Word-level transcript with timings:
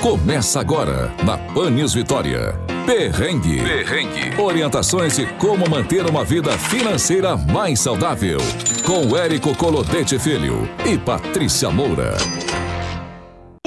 Começa 0.00 0.60
agora 0.60 1.12
na 1.24 1.36
Pan 1.36 1.70
News 1.70 1.92
Vitória. 1.92 2.54
Perrengue. 2.86 3.60
Perrengue. 3.60 4.40
Orientações 4.40 5.16
de 5.16 5.26
como 5.34 5.68
manter 5.68 6.06
uma 6.06 6.22
vida 6.22 6.52
financeira 6.56 7.36
mais 7.36 7.80
saudável. 7.80 8.38
Com 8.86 9.16
Érico 9.16 9.56
Colodete 9.56 10.16
Filho 10.16 10.68
e 10.86 10.96
Patrícia 10.96 11.68
Moura. 11.68 12.16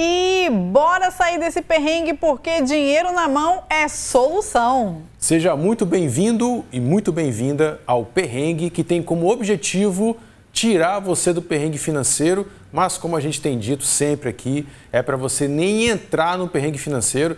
E 0.00 0.48
bora 0.48 1.10
sair 1.10 1.38
desse 1.38 1.60
perrengue 1.60 2.14
porque 2.14 2.62
dinheiro 2.62 3.12
na 3.12 3.28
mão 3.28 3.64
é 3.68 3.86
solução. 3.86 5.02
Seja 5.18 5.54
muito 5.54 5.84
bem-vindo 5.84 6.64
e 6.72 6.80
muito 6.80 7.12
bem-vinda 7.12 7.78
ao 7.86 8.06
Perrengue, 8.06 8.70
que 8.70 8.82
tem 8.82 9.02
como 9.02 9.30
objetivo 9.30 10.16
tirar 10.50 10.98
você 10.98 11.32
do 11.32 11.42
perrengue 11.42 11.78
financeiro, 11.78 12.46
mas 12.72 12.96
como 12.96 13.16
a 13.16 13.20
gente 13.20 13.40
tem 13.40 13.58
dito 13.58 13.84
sempre 13.84 14.30
aqui, 14.30 14.66
é 14.90 15.02
para 15.02 15.16
você 15.16 15.46
nem 15.46 15.88
entrar 15.88 16.38
no 16.38 16.48
perrengue 16.48 16.78
financeiro. 16.78 17.36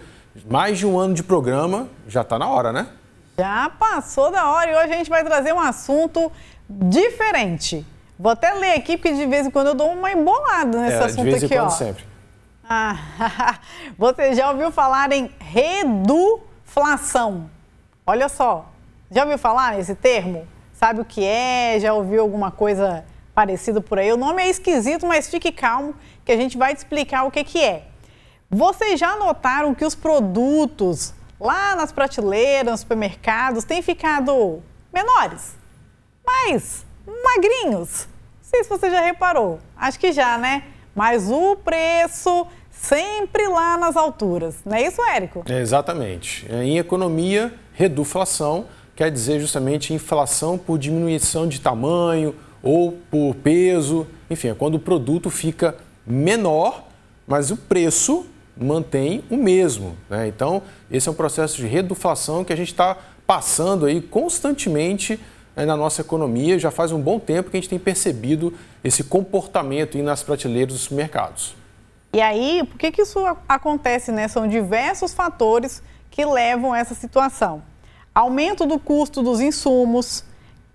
Mais 0.49 0.79
de 0.79 0.87
um 0.87 0.99
ano 0.99 1.15
de 1.15 1.23
programa, 1.23 1.89
já 2.09 2.23
está 2.23 2.39
na 2.39 2.49
hora, 2.49 2.73
né? 2.73 2.89
Já 3.37 3.69
passou 3.71 4.31
da 4.31 4.49
hora 4.51 4.71
e 4.71 4.75
hoje 4.75 4.93
a 4.93 4.97
gente 4.97 5.11
vai 5.11 5.25
trazer 5.25 5.53
um 5.53 5.61
assunto 5.61 6.31
diferente. 6.69 7.85
Vou 8.19 8.31
até 8.31 8.53
ler 8.55 8.75
aqui, 8.75 8.97
porque 8.97 9.13
de 9.13 9.27
vez 9.27 9.47
em 9.47 9.51
quando 9.51 9.69
eu 9.69 9.75
dou 9.75 9.91
uma 9.93 10.13
embolada 10.13 10.81
nesse 10.81 10.97
é, 10.97 11.05
assunto 11.05 11.25
de 11.25 11.31
vez 11.31 11.45
aqui, 11.45 11.55
em 11.55 11.59
quando, 11.59 11.67
ó. 11.67 11.71
sempre. 11.71 12.05
Ah, 12.69 13.59
você 13.99 14.35
já 14.35 14.51
ouviu 14.51 14.71
falar 14.71 15.13
em 15.13 15.31
reduflação? 15.39 16.31
Olha 18.07 18.29
só, 18.29 18.67
já 19.11 19.23
ouviu 19.23 19.39
falar 19.39 19.77
nesse 19.77 19.95
termo? 19.95 20.47
Sabe 20.73 21.01
o 21.01 21.05
que 21.05 21.25
é? 21.25 21.79
Já 21.81 21.93
ouviu 21.93 22.23
alguma 22.23 22.51
coisa 22.51 23.05
parecida 23.35 23.81
por 23.81 23.99
aí? 23.99 24.13
O 24.13 24.17
nome 24.17 24.43
é 24.43 24.49
esquisito, 24.49 25.07
mas 25.07 25.29
fique 25.29 25.51
calmo 25.51 25.95
que 26.25 26.33
a 26.33 26.37
gente 26.37 26.57
vai 26.57 26.75
te 26.75 26.79
explicar 26.79 27.25
o 27.25 27.31
que, 27.31 27.43
que 27.43 27.61
é. 27.63 27.87
Vocês 28.49 29.01
já 29.01 29.17
notaram 29.17 29.75
que 29.75 29.85
os 29.85 29.95
produtos 29.95 31.13
lá 31.41 31.75
nas 31.75 31.91
prateleiras, 31.91 32.71
nos 32.71 32.81
supermercados, 32.81 33.65
têm 33.65 33.83
ficado 33.83 34.63
menores, 34.93 35.57
mais 36.25 36.87
magrinhos? 37.25 38.07
Não 38.43 38.51
sei 38.51 38.63
se 38.63 38.71
você 38.71 38.91
já 38.91 39.01
reparou, 39.01 39.59
acho 39.77 39.99
que 39.99 40.13
já, 40.13 40.39
né? 40.39 40.63
Mas 40.95 41.29
o 41.29 41.57
preço 41.57 42.47
sempre 42.71 43.49
lá 43.49 43.77
nas 43.77 43.97
alturas. 43.97 44.57
Não 44.65 44.77
é 44.77 44.87
isso, 44.87 45.03
Érico? 45.03 45.43
É, 45.49 45.61
exatamente. 45.61 46.47
Em 46.53 46.79
economia, 46.79 47.53
reduflação 47.73 48.67
quer 48.95 49.11
dizer 49.11 49.41
justamente 49.41 49.93
inflação 49.93 50.57
por 50.57 50.79
diminuição 50.79 51.49
de 51.49 51.61
tamanho 51.61 52.35
ou 52.65 52.99
por 53.11 53.35
peso. 53.37 54.07
Enfim, 54.31 54.49
é 54.49 54.55
quando 54.55 54.77
o 54.77 54.81
produto 54.81 55.31
fica 55.31 55.77
menor, 56.07 56.89
mas 57.27 57.51
o 57.51 57.57
preço 57.57 58.27
mantém 58.57 59.23
o 59.31 59.37
mesmo. 59.37 59.97
Né? 60.09 60.27
Então, 60.29 60.63
esse 60.91 61.09
é 61.09 61.13
um 61.13 61.15
processo 61.15 61.57
de 61.57 61.67
reduflação 61.67 62.43
que 62.43 62.53
a 62.53 62.57
gente 62.57 62.73
está 62.73 62.97
passando 63.27 63.87
aí 63.87 64.01
constantemente 64.01 65.21
né, 65.55 65.67
na 65.67 65.77
nossa 65.77 66.01
economia. 66.01 66.59
Já 66.59 66.71
faz 66.71 66.91
um 66.91 67.01
bom 67.01 67.21
tempo 67.21 67.51
que 67.51 67.57
a 67.57 67.61
gente 67.61 67.69
tem 67.69 67.79
percebido 67.79 68.55
esse 68.83 69.05
comportamento 69.05 69.99
nas 69.99 70.23
prateleiras 70.23 70.73
dos 70.73 70.83
supermercados. 70.83 71.55
E 72.13 72.21
aí, 72.21 72.63
por 72.65 72.79
que, 72.79 72.93
que 72.93 73.03
isso 73.03 73.19
acontece? 73.49 74.13
Né? 74.13 74.29
São 74.29 74.47
diversos 74.47 75.13
fatores 75.13 75.83
que 76.11 76.25
levam 76.25 76.73
a 76.73 76.79
essa 76.79 76.95
situação. 76.95 77.63
Aumento 78.15 78.65
do 78.65 78.79
custo 78.79 79.21
dos 79.21 79.41
insumos, 79.41 80.25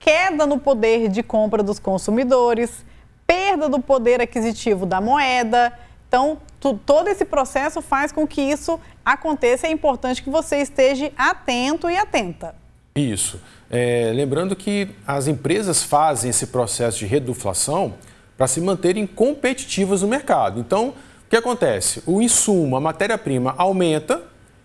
queda 0.09 0.47
no 0.47 0.57
poder 0.57 1.07
de 1.07 1.21
compra 1.21 1.61
dos 1.61 1.77
consumidores, 1.77 2.83
perda 3.27 3.69
do 3.69 3.79
poder 3.79 4.19
aquisitivo 4.19 4.83
da 4.83 4.99
moeda. 4.99 5.71
Então, 6.07 6.39
todo 6.83 7.09
esse 7.09 7.23
processo 7.23 7.79
faz 7.79 8.11
com 8.11 8.27
que 8.27 8.41
isso 8.41 8.79
aconteça. 9.05 9.67
É 9.67 9.71
importante 9.71 10.23
que 10.23 10.29
você 10.31 10.57
esteja 10.63 11.11
atento 11.15 11.87
e 11.87 11.95
atenta. 11.95 12.55
Isso. 12.95 13.39
É, 13.69 14.11
lembrando 14.15 14.55
que 14.55 14.89
as 15.05 15.27
empresas 15.27 15.83
fazem 15.83 16.31
esse 16.31 16.47
processo 16.47 16.97
de 16.97 17.05
reduflação 17.05 17.93
para 18.35 18.47
se 18.47 18.59
manterem 18.59 19.05
competitivas 19.05 20.01
no 20.01 20.07
mercado. 20.07 20.59
Então, 20.59 20.87
o 20.87 21.29
que 21.29 21.35
acontece? 21.35 22.01
O 22.07 22.19
insumo, 22.19 22.75
a 22.75 22.81
matéria-prima 22.81 23.53
aumenta 23.55 24.23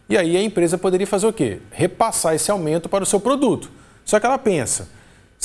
e 0.08 0.16
aí 0.16 0.38
a 0.38 0.42
empresa 0.42 0.78
poderia 0.78 1.06
fazer 1.06 1.26
o 1.26 1.34
quê? 1.34 1.60
Repassar 1.70 2.34
esse 2.34 2.50
aumento 2.50 2.88
para 2.88 3.04
o 3.04 3.06
seu 3.06 3.20
produto. 3.20 3.70
Só 4.06 4.18
que 4.18 4.24
ela 4.24 4.38
pensa, 4.38 4.88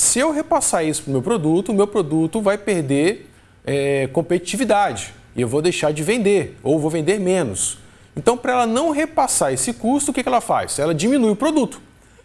se 0.00 0.18
eu 0.18 0.32
repassar 0.32 0.84
isso 0.84 1.02
para 1.02 1.10
o 1.10 1.12
meu 1.12 1.22
produto, 1.22 1.72
o 1.72 1.74
meu 1.74 1.86
produto 1.86 2.40
vai 2.40 2.56
perder 2.56 3.30
é, 3.66 4.06
competitividade 4.06 5.12
e 5.36 5.42
eu 5.42 5.46
vou 5.46 5.60
deixar 5.60 5.92
de 5.92 6.02
vender 6.02 6.56
ou 6.62 6.78
vou 6.78 6.90
vender 6.90 7.20
menos. 7.20 7.78
Então, 8.16 8.34
para 8.36 8.52
ela 8.52 8.66
não 8.66 8.90
repassar 8.90 9.52
esse 9.52 9.74
custo, 9.74 10.10
o 10.10 10.14
que, 10.14 10.22
que 10.22 10.28
ela 10.28 10.40
faz? 10.40 10.78
Ela 10.78 10.94
diminui 10.94 11.30
o 11.30 11.36
produto 11.36 11.82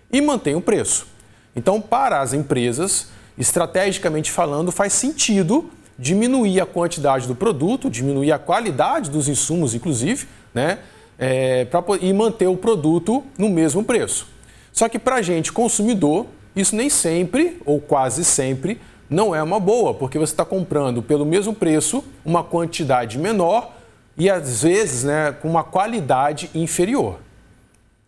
e 0.09 0.21
mantém 0.21 0.55
o 0.55 0.61
preço. 0.61 1.05
Então, 1.53 1.81
para 1.81 2.21
as 2.21 2.31
empresas, 2.31 3.09
estrategicamente 3.37 4.31
falando, 4.31 4.71
faz 4.71 4.93
sentido 4.93 5.69
diminuir 5.99 6.61
a 6.61 6.65
quantidade 6.65 7.27
do 7.27 7.35
produto, 7.35 7.89
diminuir 7.89 8.31
a 8.31 8.39
qualidade 8.39 9.11
dos 9.11 9.27
insumos, 9.27 9.73
inclusive, 9.73 10.27
né? 10.53 10.79
É, 11.19 11.65
pra, 11.65 11.83
e 11.99 12.11
manter 12.13 12.47
o 12.47 12.55
produto 12.55 13.23
no 13.37 13.49
mesmo 13.49 13.83
preço. 13.83 14.27
Só 14.71 14.89
que 14.89 14.99
para 14.99 15.15
a 15.15 15.21
gente, 15.21 15.51
consumidor, 15.53 16.25
isso 16.55 16.75
nem 16.75 16.89
sempre, 16.89 17.61
ou 17.65 17.79
quase 17.81 18.23
sempre, 18.23 18.79
não 19.09 19.35
é 19.35 19.43
uma 19.43 19.59
boa, 19.59 19.93
porque 19.93 20.17
você 20.17 20.33
está 20.33 20.45
comprando 20.45 21.01
pelo 21.01 21.25
mesmo 21.25 21.53
preço 21.53 22.03
uma 22.23 22.43
quantidade 22.43 23.17
menor 23.17 23.71
e 24.17 24.29
às 24.29 24.63
vezes 24.63 25.03
né, 25.03 25.31
com 25.31 25.49
uma 25.49 25.63
qualidade 25.63 26.49
inferior. 26.55 27.19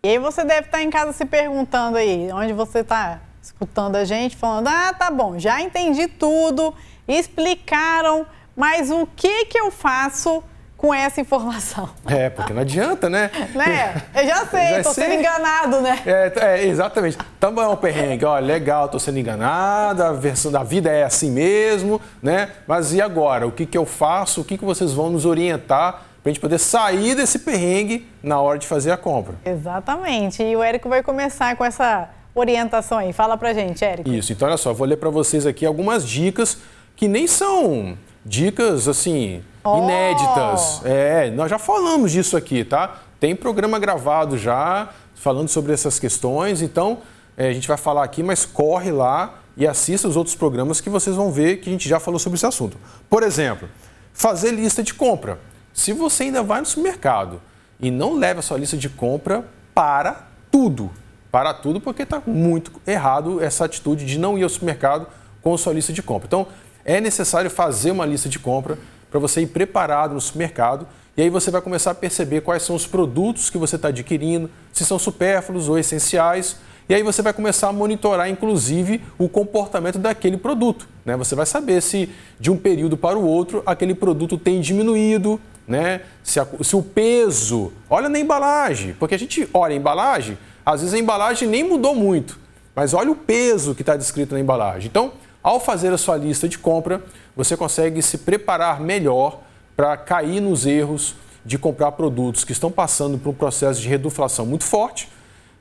E 0.02 0.08
aí 0.08 0.18
você 0.18 0.44
deve 0.44 0.66
estar 0.66 0.82
em 0.82 0.90
casa 0.90 1.12
se 1.12 1.24
perguntando 1.24 1.96
aí, 1.96 2.30
onde 2.32 2.52
você 2.52 2.80
está 2.80 3.20
escutando 3.42 3.96
a 3.96 4.04
gente, 4.04 4.36
falando, 4.36 4.68
ah, 4.68 4.92
tá 4.92 5.10
bom, 5.10 5.38
já 5.38 5.60
entendi 5.60 6.06
tudo, 6.06 6.74
explicaram, 7.06 8.26
mas 8.56 8.90
o 8.90 9.06
que, 9.14 9.46
que 9.46 9.58
eu 9.58 9.70
faço 9.70 10.42
com 10.78 10.94
essa 10.94 11.20
informação? 11.20 11.90
É, 12.06 12.30
porque 12.30 12.54
não 12.54 12.62
adianta, 12.62 13.10
né? 13.10 13.30
né? 13.54 14.02
Eu 14.14 14.26
já 14.26 14.46
sei, 14.46 14.68
já 14.68 14.82
tô 14.82 14.94
sei. 14.94 15.04
sendo 15.04 15.14
enganado, 15.20 15.80
né? 15.80 16.00
É, 16.06 16.32
é 16.36 16.66
exatamente. 16.66 17.18
Também 17.38 17.64
é 17.64 17.68
um 17.68 17.76
perrengue, 17.76 18.24
ó, 18.24 18.38
legal, 18.38 18.88
tô 18.88 18.98
sendo 18.98 19.18
enganado, 19.18 20.02
a 20.02 20.12
versão 20.12 20.50
da 20.50 20.62
vida 20.62 20.90
é 20.90 21.04
assim 21.04 21.30
mesmo, 21.30 22.00
né? 22.22 22.50
Mas 22.66 22.94
e 22.94 23.02
agora? 23.02 23.46
O 23.46 23.52
que, 23.52 23.66
que 23.66 23.76
eu 23.76 23.84
faço? 23.84 24.40
O 24.40 24.44
que, 24.44 24.56
que 24.56 24.64
vocês 24.64 24.92
vão 24.92 25.10
nos 25.10 25.26
orientar 25.26 26.04
para 26.22 26.30
a 26.30 26.32
gente 26.32 26.40
poder 26.40 26.58
sair 26.58 27.14
desse 27.14 27.40
perrengue 27.40 28.08
na 28.22 28.40
hora 28.40 28.58
de 28.58 28.66
fazer 28.66 28.90
a 28.90 28.96
compra? 28.96 29.34
Exatamente. 29.44 30.42
E 30.42 30.56
o 30.56 30.62
Érico 30.62 30.88
vai 30.88 31.02
começar 31.02 31.54
com 31.56 31.64
essa 31.64 32.08
orientação 32.34 32.98
aí. 32.98 33.12
Fala 33.12 33.36
pra 33.36 33.52
gente, 33.52 33.84
Érico. 33.84 34.08
Isso, 34.08 34.32
então 34.32 34.48
olha 34.48 34.56
só, 34.56 34.72
vou 34.72 34.86
ler 34.86 34.96
para 34.96 35.10
vocês 35.10 35.44
aqui 35.46 35.66
algumas 35.66 36.06
dicas 36.06 36.58
que 36.96 37.06
nem 37.06 37.26
são 37.26 37.96
dicas 38.28 38.86
assim 38.86 39.42
oh. 39.64 39.78
inéditas. 39.78 40.82
É, 40.84 41.30
nós 41.30 41.50
já 41.50 41.58
falamos 41.58 42.12
disso 42.12 42.36
aqui, 42.36 42.62
tá? 42.64 42.98
Tem 43.18 43.34
programa 43.34 43.78
gravado 43.78 44.36
já 44.36 44.90
falando 45.14 45.48
sobre 45.48 45.72
essas 45.72 45.98
questões, 45.98 46.62
então 46.62 46.98
é, 47.36 47.48
a 47.48 47.52
gente 47.52 47.66
vai 47.66 47.76
falar 47.76 48.04
aqui, 48.04 48.22
mas 48.22 48.44
corre 48.44 48.92
lá 48.92 49.40
e 49.56 49.66
assista 49.66 50.06
os 50.06 50.16
outros 50.16 50.36
programas 50.36 50.80
que 50.80 50.88
vocês 50.88 51.16
vão 51.16 51.32
ver 51.32 51.56
que 51.56 51.68
a 51.68 51.72
gente 51.72 51.88
já 51.88 51.98
falou 51.98 52.20
sobre 52.20 52.36
esse 52.36 52.46
assunto. 52.46 52.76
Por 53.10 53.24
exemplo, 53.24 53.68
fazer 54.12 54.52
lista 54.52 54.82
de 54.82 54.94
compra. 54.94 55.40
Se 55.72 55.92
você 55.92 56.24
ainda 56.24 56.42
vai 56.42 56.60
no 56.60 56.66
supermercado 56.66 57.40
e 57.80 57.90
não 57.90 58.14
leva 58.14 58.40
a 58.40 58.42
sua 58.42 58.58
lista 58.58 58.76
de 58.76 58.88
compra, 58.88 59.44
para 59.74 60.28
tudo. 60.50 60.90
Para 61.30 61.52
tudo, 61.52 61.80
porque 61.80 62.02
está 62.02 62.22
muito 62.26 62.72
errado 62.86 63.42
essa 63.42 63.64
atitude 63.64 64.04
de 64.04 64.18
não 64.18 64.38
ir 64.38 64.42
ao 64.42 64.48
supermercado 64.48 65.06
com 65.42 65.54
a 65.54 65.58
sua 65.58 65.72
lista 65.72 65.92
de 65.92 66.02
compra. 66.02 66.26
Então, 66.26 66.46
é 66.88 67.02
necessário 67.02 67.50
fazer 67.50 67.90
uma 67.90 68.06
lista 68.06 68.30
de 68.30 68.38
compra 68.38 68.78
para 69.10 69.20
você 69.20 69.42
ir 69.42 69.48
preparado 69.48 70.14
no 70.14 70.20
supermercado 70.20 70.86
e 71.18 71.22
aí 71.22 71.28
você 71.28 71.50
vai 71.50 71.60
começar 71.60 71.90
a 71.90 71.94
perceber 71.94 72.40
quais 72.40 72.62
são 72.62 72.74
os 72.74 72.86
produtos 72.86 73.50
que 73.50 73.58
você 73.58 73.76
está 73.76 73.88
adquirindo, 73.88 74.48
se 74.72 74.86
são 74.86 74.98
supérfluos 74.98 75.68
ou 75.68 75.78
essenciais. 75.78 76.56
E 76.88 76.94
aí 76.94 77.02
você 77.02 77.20
vai 77.20 77.32
começar 77.32 77.68
a 77.68 77.72
monitorar, 77.72 78.30
inclusive, 78.30 79.02
o 79.18 79.28
comportamento 79.28 79.98
daquele 79.98 80.36
produto. 80.38 80.88
Né? 81.04 81.14
Você 81.16 81.34
vai 81.34 81.44
saber 81.44 81.82
se 81.82 82.08
de 82.40 82.50
um 82.50 82.56
período 82.56 82.96
para 82.96 83.18
o 83.18 83.26
outro 83.26 83.62
aquele 83.66 83.94
produto 83.94 84.38
tem 84.38 84.60
diminuído, 84.60 85.40
né? 85.66 86.02
se, 86.22 86.40
a, 86.40 86.46
se 86.62 86.74
o 86.74 86.82
peso. 86.82 87.72
Olha 87.90 88.08
na 88.08 88.18
embalagem, 88.18 88.94
porque 88.98 89.14
a 89.14 89.18
gente 89.18 89.46
olha 89.52 89.74
a 89.74 89.76
embalagem, 89.76 90.38
às 90.64 90.80
vezes 90.80 90.94
a 90.94 90.98
embalagem 90.98 91.48
nem 91.48 91.64
mudou 91.64 91.96
muito, 91.96 92.38
mas 92.74 92.94
olha 92.94 93.10
o 93.10 93.16
peso 93.16 93.74
que 93.74 93.82
está 93.82 93.96
descrito 93.96 94.34
na 94.34 94.40
embalagem. 94.40 94.88
Então, 94.88 95.12
ao 95.42 95.60
fazer 95.60 95.92
a 95.92 95.98
sua 95.98 96.16
lista 96.16 96.48
de 96.48 96.58
compra, 96.58 97.02
você 97.36 97.56
consegue 97.56 98.02
se 98.02 98.18
preparar 98.18 98.80
melhor 98.80 99.40
para 99.76 99.96
cair 99.96 100.40
nos 100.40 100.66
erros 100.66 101.14
de 101.44 101.56
comprar 101.56 101.92
produtos 101.92 102.44
que 102.44 102.52
estão 102.52 102.70
passando 102.70 103.16
por 103.16 103.30
um 103.30 103.34
processo 103.34 103.80
de 103.80 103.88
reduflação 103.88 104.44
muito 104.44 104.64
forte. 104.64 105.08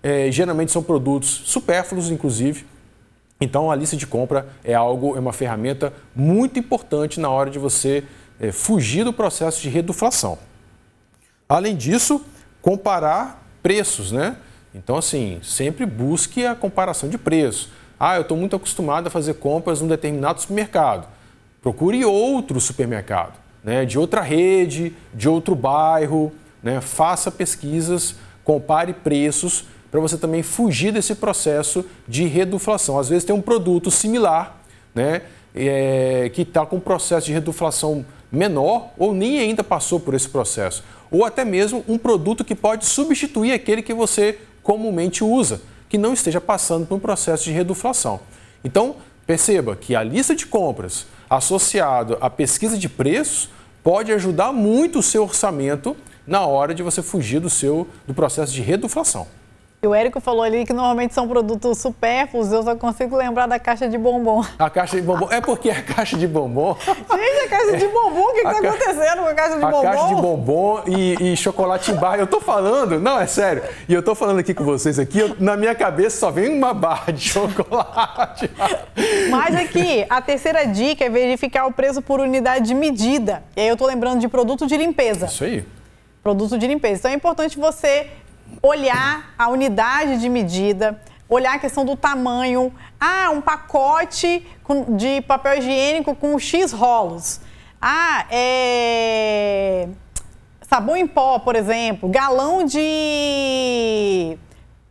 É, 0.01 0.31
geralmente 0.31 0.71
são 0.71 0.83
produtos 0.83 1.29
supérfluos, 1.45 2.09
inclusive. 2.09 2.65
Então, 3.39 3.69
a 3.69 3.75
lista 3.75 3.95
de 3.95 4.07
compra 4.07 4.47
é 4.63 4.73
algo, 4.73 5.15
é 5.15 5.19
uma 5.19 5.33
ferramenta 5.33 5.93
muito 6.15 6.57
importante 6.57 7.19
na 7.19 7.29
hora 7.29 7.49
de 7.49 7.59
você 7.59 8.03
é, 8.39 8.51
fugir 8.51 9.03
do 9.03 9.13
processo 9.13 9.61
de 9.61 9.69
reduflação. 9.69 10.39
Além 11.47 11.75
disso, 11.75 12.25
comparar 12.61 13.47
preços, 13.61 14.11
né? 14.11 14.37
Então, 14.73 14.97
assim, 14.97 15.39
sempre 15.43 15.85
busque 15.85 16.45
a 16.45 16.55
comparação 16.55 17.07
de 17.07 17.17
preços. 17.17 17.69
Ah, 17.99 18.15
eu 18.15 18.21
estou 18.21 18.37
muito 18.37 18.55
acostumado 18.55 19.07
a 19.07 19.09
fazer 19.09 19.35
compras 19.35 19.81
num 19.81 19.87
determinado 19.87 20.41
supermercado. 20.41 21.07
Procure 21.61 22.05
outro 22.05 22.59
supermercado, 22.61 23.33
né? 23.63 23.85
de 23.85 23.97
outra 23.97 24.21
rede, 24.21 24.93
de 25.13 25.27
outro 25.27 25.55
bairro. 25.55 26.31
Né? 26.61 26.79
Faça 26.81 27.31
pesquisas, 27.31 28.15
compare 28.43 28.93
preços 28.93 29.65
para 29.89 29.99
você 29.99 30.17
também 30.17 30.43
fugir 30.43 30.91
desse 30.91 31.15
processo 31.15 31.85
de 32.07 32.25
reduflação. 32.25 32.99
Às 32.99 33.09
vezes 33.09 33.23
tem 33.23 33.35
um 33.35 33.41
produto 33.41 33.89
similar, 33.89 34.57
né? 34.93 35.21
É, 35.55 36.29
que 36.35 36.43
está 36.43 36.65
com 36.65 36.75
um 36.75 36.79
processo 36.79 37.25
de 37.25 37.33
reduflação 37.33 38.05
menor 38.31 38.89
ou 38.97 39.13
nem 39.13 39.39
ainda 39.39 39.63
passou 39.63 39.99
por 39.99 40.13
esse 40.13 40.29
processo. 40.29 40.83
Ou 41.09 41.25
até 41.25 41.43
mesmo 41.43 41.83
um 41.87 41.97
produto 41.97 42.43
que 42.43 42.53
pode 42.53 42.85
substituir 42.85 43.53
aquele 43.53 43.81
que 43.81 43.93
você 43.93 44.37
comumente 44.61 45.23
usa, 45.23 45.61
que 45.89 45.97
não 45.97 46.13
esteja 46.13 46.41
passando 46.41 46.85
por 46.85 46.95
um 46.95 46.99
processo 46.99 47.43
de 47.43 47.51
reduflação. 47.51 48.19
Então, 48.63 48.97
perceba 49.25 49.75
que 49.75 49.95
a 49.95 50.03
lista 50.03 50.35
de 50.35 50.45
compras 50.45 51.05
associado 51.29 52.17
à 52.21 52.29
pesquisa 52.29 52.77
de 52.77 52.87
preços 52.87 53.49
pode 53.83 54.11
ajudar 54.11 54.51
muito 54.51 54.99
o 54.99 55.03
seu 55.03 55.23
orçamento 55.23 55.95
na 56.25 56.45
hora 56.45 56.73
de 56.73 56.83
você 56.83 57.01
fugir 57.01 57.39
do 57.39 57.49
seu 57.49 57.87
do 58.05 58.13
processo 58.13 58.51
de 58.51 58.61
reduflação. 58.61 59.27
O 59.85 59.93
Érico 59.93 60.19
falou 60.19 60.41
ali 60.41 60.65
que 60.65 60.73
normalmente 60.73 61.13
são 61.13 61.27
produtos 61.27 61.77
supérfluos, 61.77 62.51
eu 62.51 62.63
só 62.63 62.75
consigo 62.75 63.15
lembrar 63.15 63.45
da 63.45 63.59
caixa 63.59 63.87
de 63.87 63.95
bombom. 63.95 64.43
A 64.57 64.71
caixa 64.71 64.95
de 64.95 65.03
bombom, 65.03 65.27
é 65.29 65.39
porque 65.39 65.69
a 65.69 65.83
caixa 65.83 66.17
de 66.17 66.27
bombom... 66.27 66.75
Gente, 66.83 67.45
a 67.45 67.47
caixa 67.47 67.77
de 67.77 67.87
bombom, 67.87 68.21
o 68.21 68.33
que 68.33 68.39
está 68.39 68.59
ca... 68.59 68.69
acontecendo 68.69 69.21
com 69.21 69.27
a 69.27 69.33
caixa 69.35 69.57
de 69.57 69.63
a 69.63 69.69
bombom? 69.69 69.87
A 69.87 69.91
caixa 69.91 70.07
de 70.07 70.15
bombom 70.15 70.81
e, 70.87 71.31
e 71.31 71.37
chocolate 71.37 71.93
barra, 71.93 72.17
eu 72.17 72.25
tô 72.25 72.41
falando, 72.41 72.99
não, 72.99 73.19
é 73.19 73.27
sério, 73.27 73.61
e 73.87 73.93
eu 73.93 74.01
tô 74.01 74.15
falando 74.15 74.39
aqui 74.39 74.51
com 74.51 74.63
vocês 74.63 74.97
aqui, 74.97 75.19
eu, 75.19 75.35
na 75.39 75.55
minha 75.55 75.75
cabeça 75.75 76.17
só 76.17 76.31
vem 76.31 76.57
uma 76.57 76.73
barra 76.73 77.13
de 77.13 77.21
chocolate. 77.29 78.49
Mas 79.29 79.55
aqui, 79.55 80.07
a 80.09 80.19
terceira 80.23 80.65
dica 80.65 81.05
é 81.05 81.09
verificar 81.09 81.67
o 81.67 81.71
preço 81.71 82.01
por 82.01 82.19
unidade 82.19 82.65
de 82.65 82.73
medida. 82.73 83.43
E 83.55 83.61
aí 83.61 83.67
eu 83.67 83.77
tô 83.77 83.85
lembrando 83.85 84.19
de 84.19 84.27
produto 84.27 84.65
de 84.65 84.75
limpeza. 84.75 85.27
Isso 85.27 85.43
aí. 85.43 85.63
Produto 86.23 86.57
de 86.57 86.65
limpeza. 86.65 87.01
Então 87.01 87.11
é 87.11 87.13
importante 87.13 87.59
você 87.59 88.07
olhar 88.61 89.33
a 89.37 89.49
unidade 89.49 90.19
de 90.19 90.29
medida, 90.29 90.99
olhar 91.29 91.55
a 91.55 91.59
questão 91.59 91.85
do 91.85 91.95
tamanho. 91.95 92.73
Ah, 92.99 93.29
um 93.31 93.41
pacote 93.41 94.45
de 94.89 95.21
papel 95.21 95.59
higiênico 95.59 96.15
com 96.15 96.37
X 96.39 96.71
rolos. 96.71 97.41
Ah, 97.81 98.25
é... 98.31 99.87
sabão 100.61 100.97
em 100.97 101.07
pó, 101.07 101.39
por 101.39 101.55
exemplo, 101.55 102.09
galão 102.09 102.63
de 102.63 104.37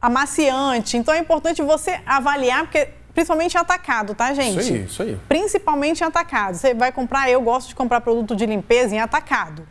amaciante. 0.00 0.96
Então 0.96 1.12
é 1.12 1.18
importante 1.18 1.62
você 1.62 2.00
avaliar, 2.06 2.62
porque 2.62 2.90
principalmente 3.12 3.56
atacado, 3.56 4.14
tá, 4.14 4.34
gente? 4.34 4.60
Isso 4.60 4.72
aí, 4.72 4.84
isso 4.84 5.02
aí. 5.02 5.20
Principalmente 5.28 6.04
atacado. 6.04 6.54
Você 6.54 6.74
vai 6.74 6.92
comprar, 6.92 7.30
eu 7.30 7.40
gosto 7.40 7.68
de 7.68 7.74
comprar 7.74 8.00
produto 8.00 8.36
de 8.36 8.46
limpeza 8.46 8.94
em 8.94 9.00
atacado. 9.00 9.66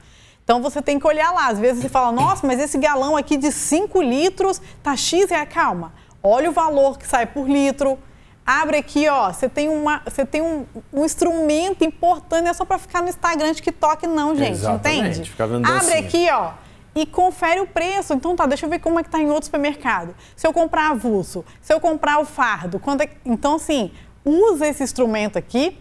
Então 0.45 0.61
você 0.61 0.79
tem 0.79 0.99
que 0.99 1.07
olhar 1.07 1.31
lá. 1.31 1.47
Às 1.47 1.59
vezes 1.59 1.81
você 1.81 1.89
fala, 1.89 2.11
nossa, 2.11 2.45
mas 2.45 2.59
esse 2.59 2.77
galão 2.77 3.17
aqui 3.17 3.35
de 3.35 3.51
5 3.51 3.99
litros 4.01 4.61
tá 4.81 4.95
X 4.95 5.29
reais. 5.29 5.49
Calma. 5.51 5.91
Olha 6.21 6.49
o 6.49 6.53
valor 6.53 6.97
que 6.97 7.05
sai 7.05 7.25
por 7.25 7.49
litro. 7.49 7.97
Abre 8.45 8.77
aqui, 8.77 9.09
ó. 9.09 9.33
Você 9.33 9.49
tem, 9.49 9.67
uma, 9.67 10.03
você 10.05 10.23
tem 10.23 10.43
um, 10.43 10.67
um 10.93 11.03
instrumento 11.03 11.83
importante, 11.83 12.43
não 12.43 12.51
é 12.51 12.53
só 12.53 12.63
para 12.63 12.77
ficar 12.77 13.01
no 13.01 13.09
Instagram, 13.09 13.51
TikTok, 13.55 14.05
não, 14.05 14.35
gente. 14.35 14.51
Exatamente. 14.51 14.99
Entende? 14.99 15.29
Fica 15.31 15.47
vendo 15.47 15.65
Abre 15.65 15.79
dancinha. 15.79 15.99
aqui, 15.99 16.27
ó. 16.31 16.51
E 16.93 17.07
confere 17.07 17.59
o 17.59 17.65
preço. 17.65 18.13
Então 18.13 18.35
tá, 18.35 18.45
deixa 18.45 18.67
eu 18.67 18.69
ver 18.69 18.77
como 18.79 18.99
é 18.99 19.03
que 19.03 19.09
tá 19.09 19.19
em 19.19 19.29
outro 19.31 19.45
supermercado. 19.45 20.15
Se 20.35 20.45
eu 20.45 20.53
comprar 20.53 20.91
avulso, 20.91 21.43
se 21.59 21.73
eu 21.73 21.79
comprar 21.79 22.19
o 22.19 22.25
fardo, 22.25 22.77
quanto 22.77 23.01
é... 23.01 23.09
Então, 23.25 23.55
assim, 23.55 23.91
usa 24.23 24.67
esse 24.67 24.83
instrumento 24.83 25.39
aqui 25.39 25.79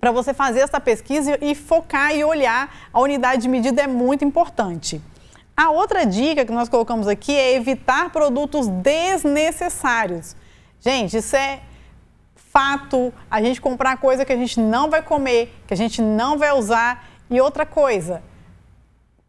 para 0.00 0.10
você 0.10 0.34
fazer 0.34 0.60
essa 0.60 0.80
pesquisa 0.80 1.38
e 1.40 1.54
focar 1.54 2.14
e 2.14 2.24
olhar 2.24 2.74
a 2.92 3.00
unidade 3.00 3.42
de 3.42 3.48
medida 3.48 3.82
é 3.82 3.86
muito 3.86 4.24
importante. 4.24 5.00
A 5.56 5.70
outra 5.70 6.04
dica 6.04 6.44
que 6.44 6.52
nós 6.52 6.68
colocamos 6.68 7.06
aqui 7.06 7.32
é 7.32 7.54
evitar 7.54 8.10
produtos 8.10 8.68
desnecessários. 8.68 10.34
Gente, 10.80 11.16
isso 11.16 11.36
é 11.36 11.60
fato. 12.34 13.12
A 13.30 13.40
gente 13.42 13.60
comprar 13.60 13.96
coisa 13.98 14.24
que 14.24 14.32
a 14.32 14.36
gente 14.36 14.58
não 14.58 14.90
vai 14.90 15.02
comer, 15.02 15.54
que 15.66 15.74
a 15.74 15.76
gente 15.76 16.00
não 16.00 16.38
vai 16.38 16.52
usar. 16.52 17.06
E 17.30 17.40
outra 17.40 17.64
coisa, 17.64 18.22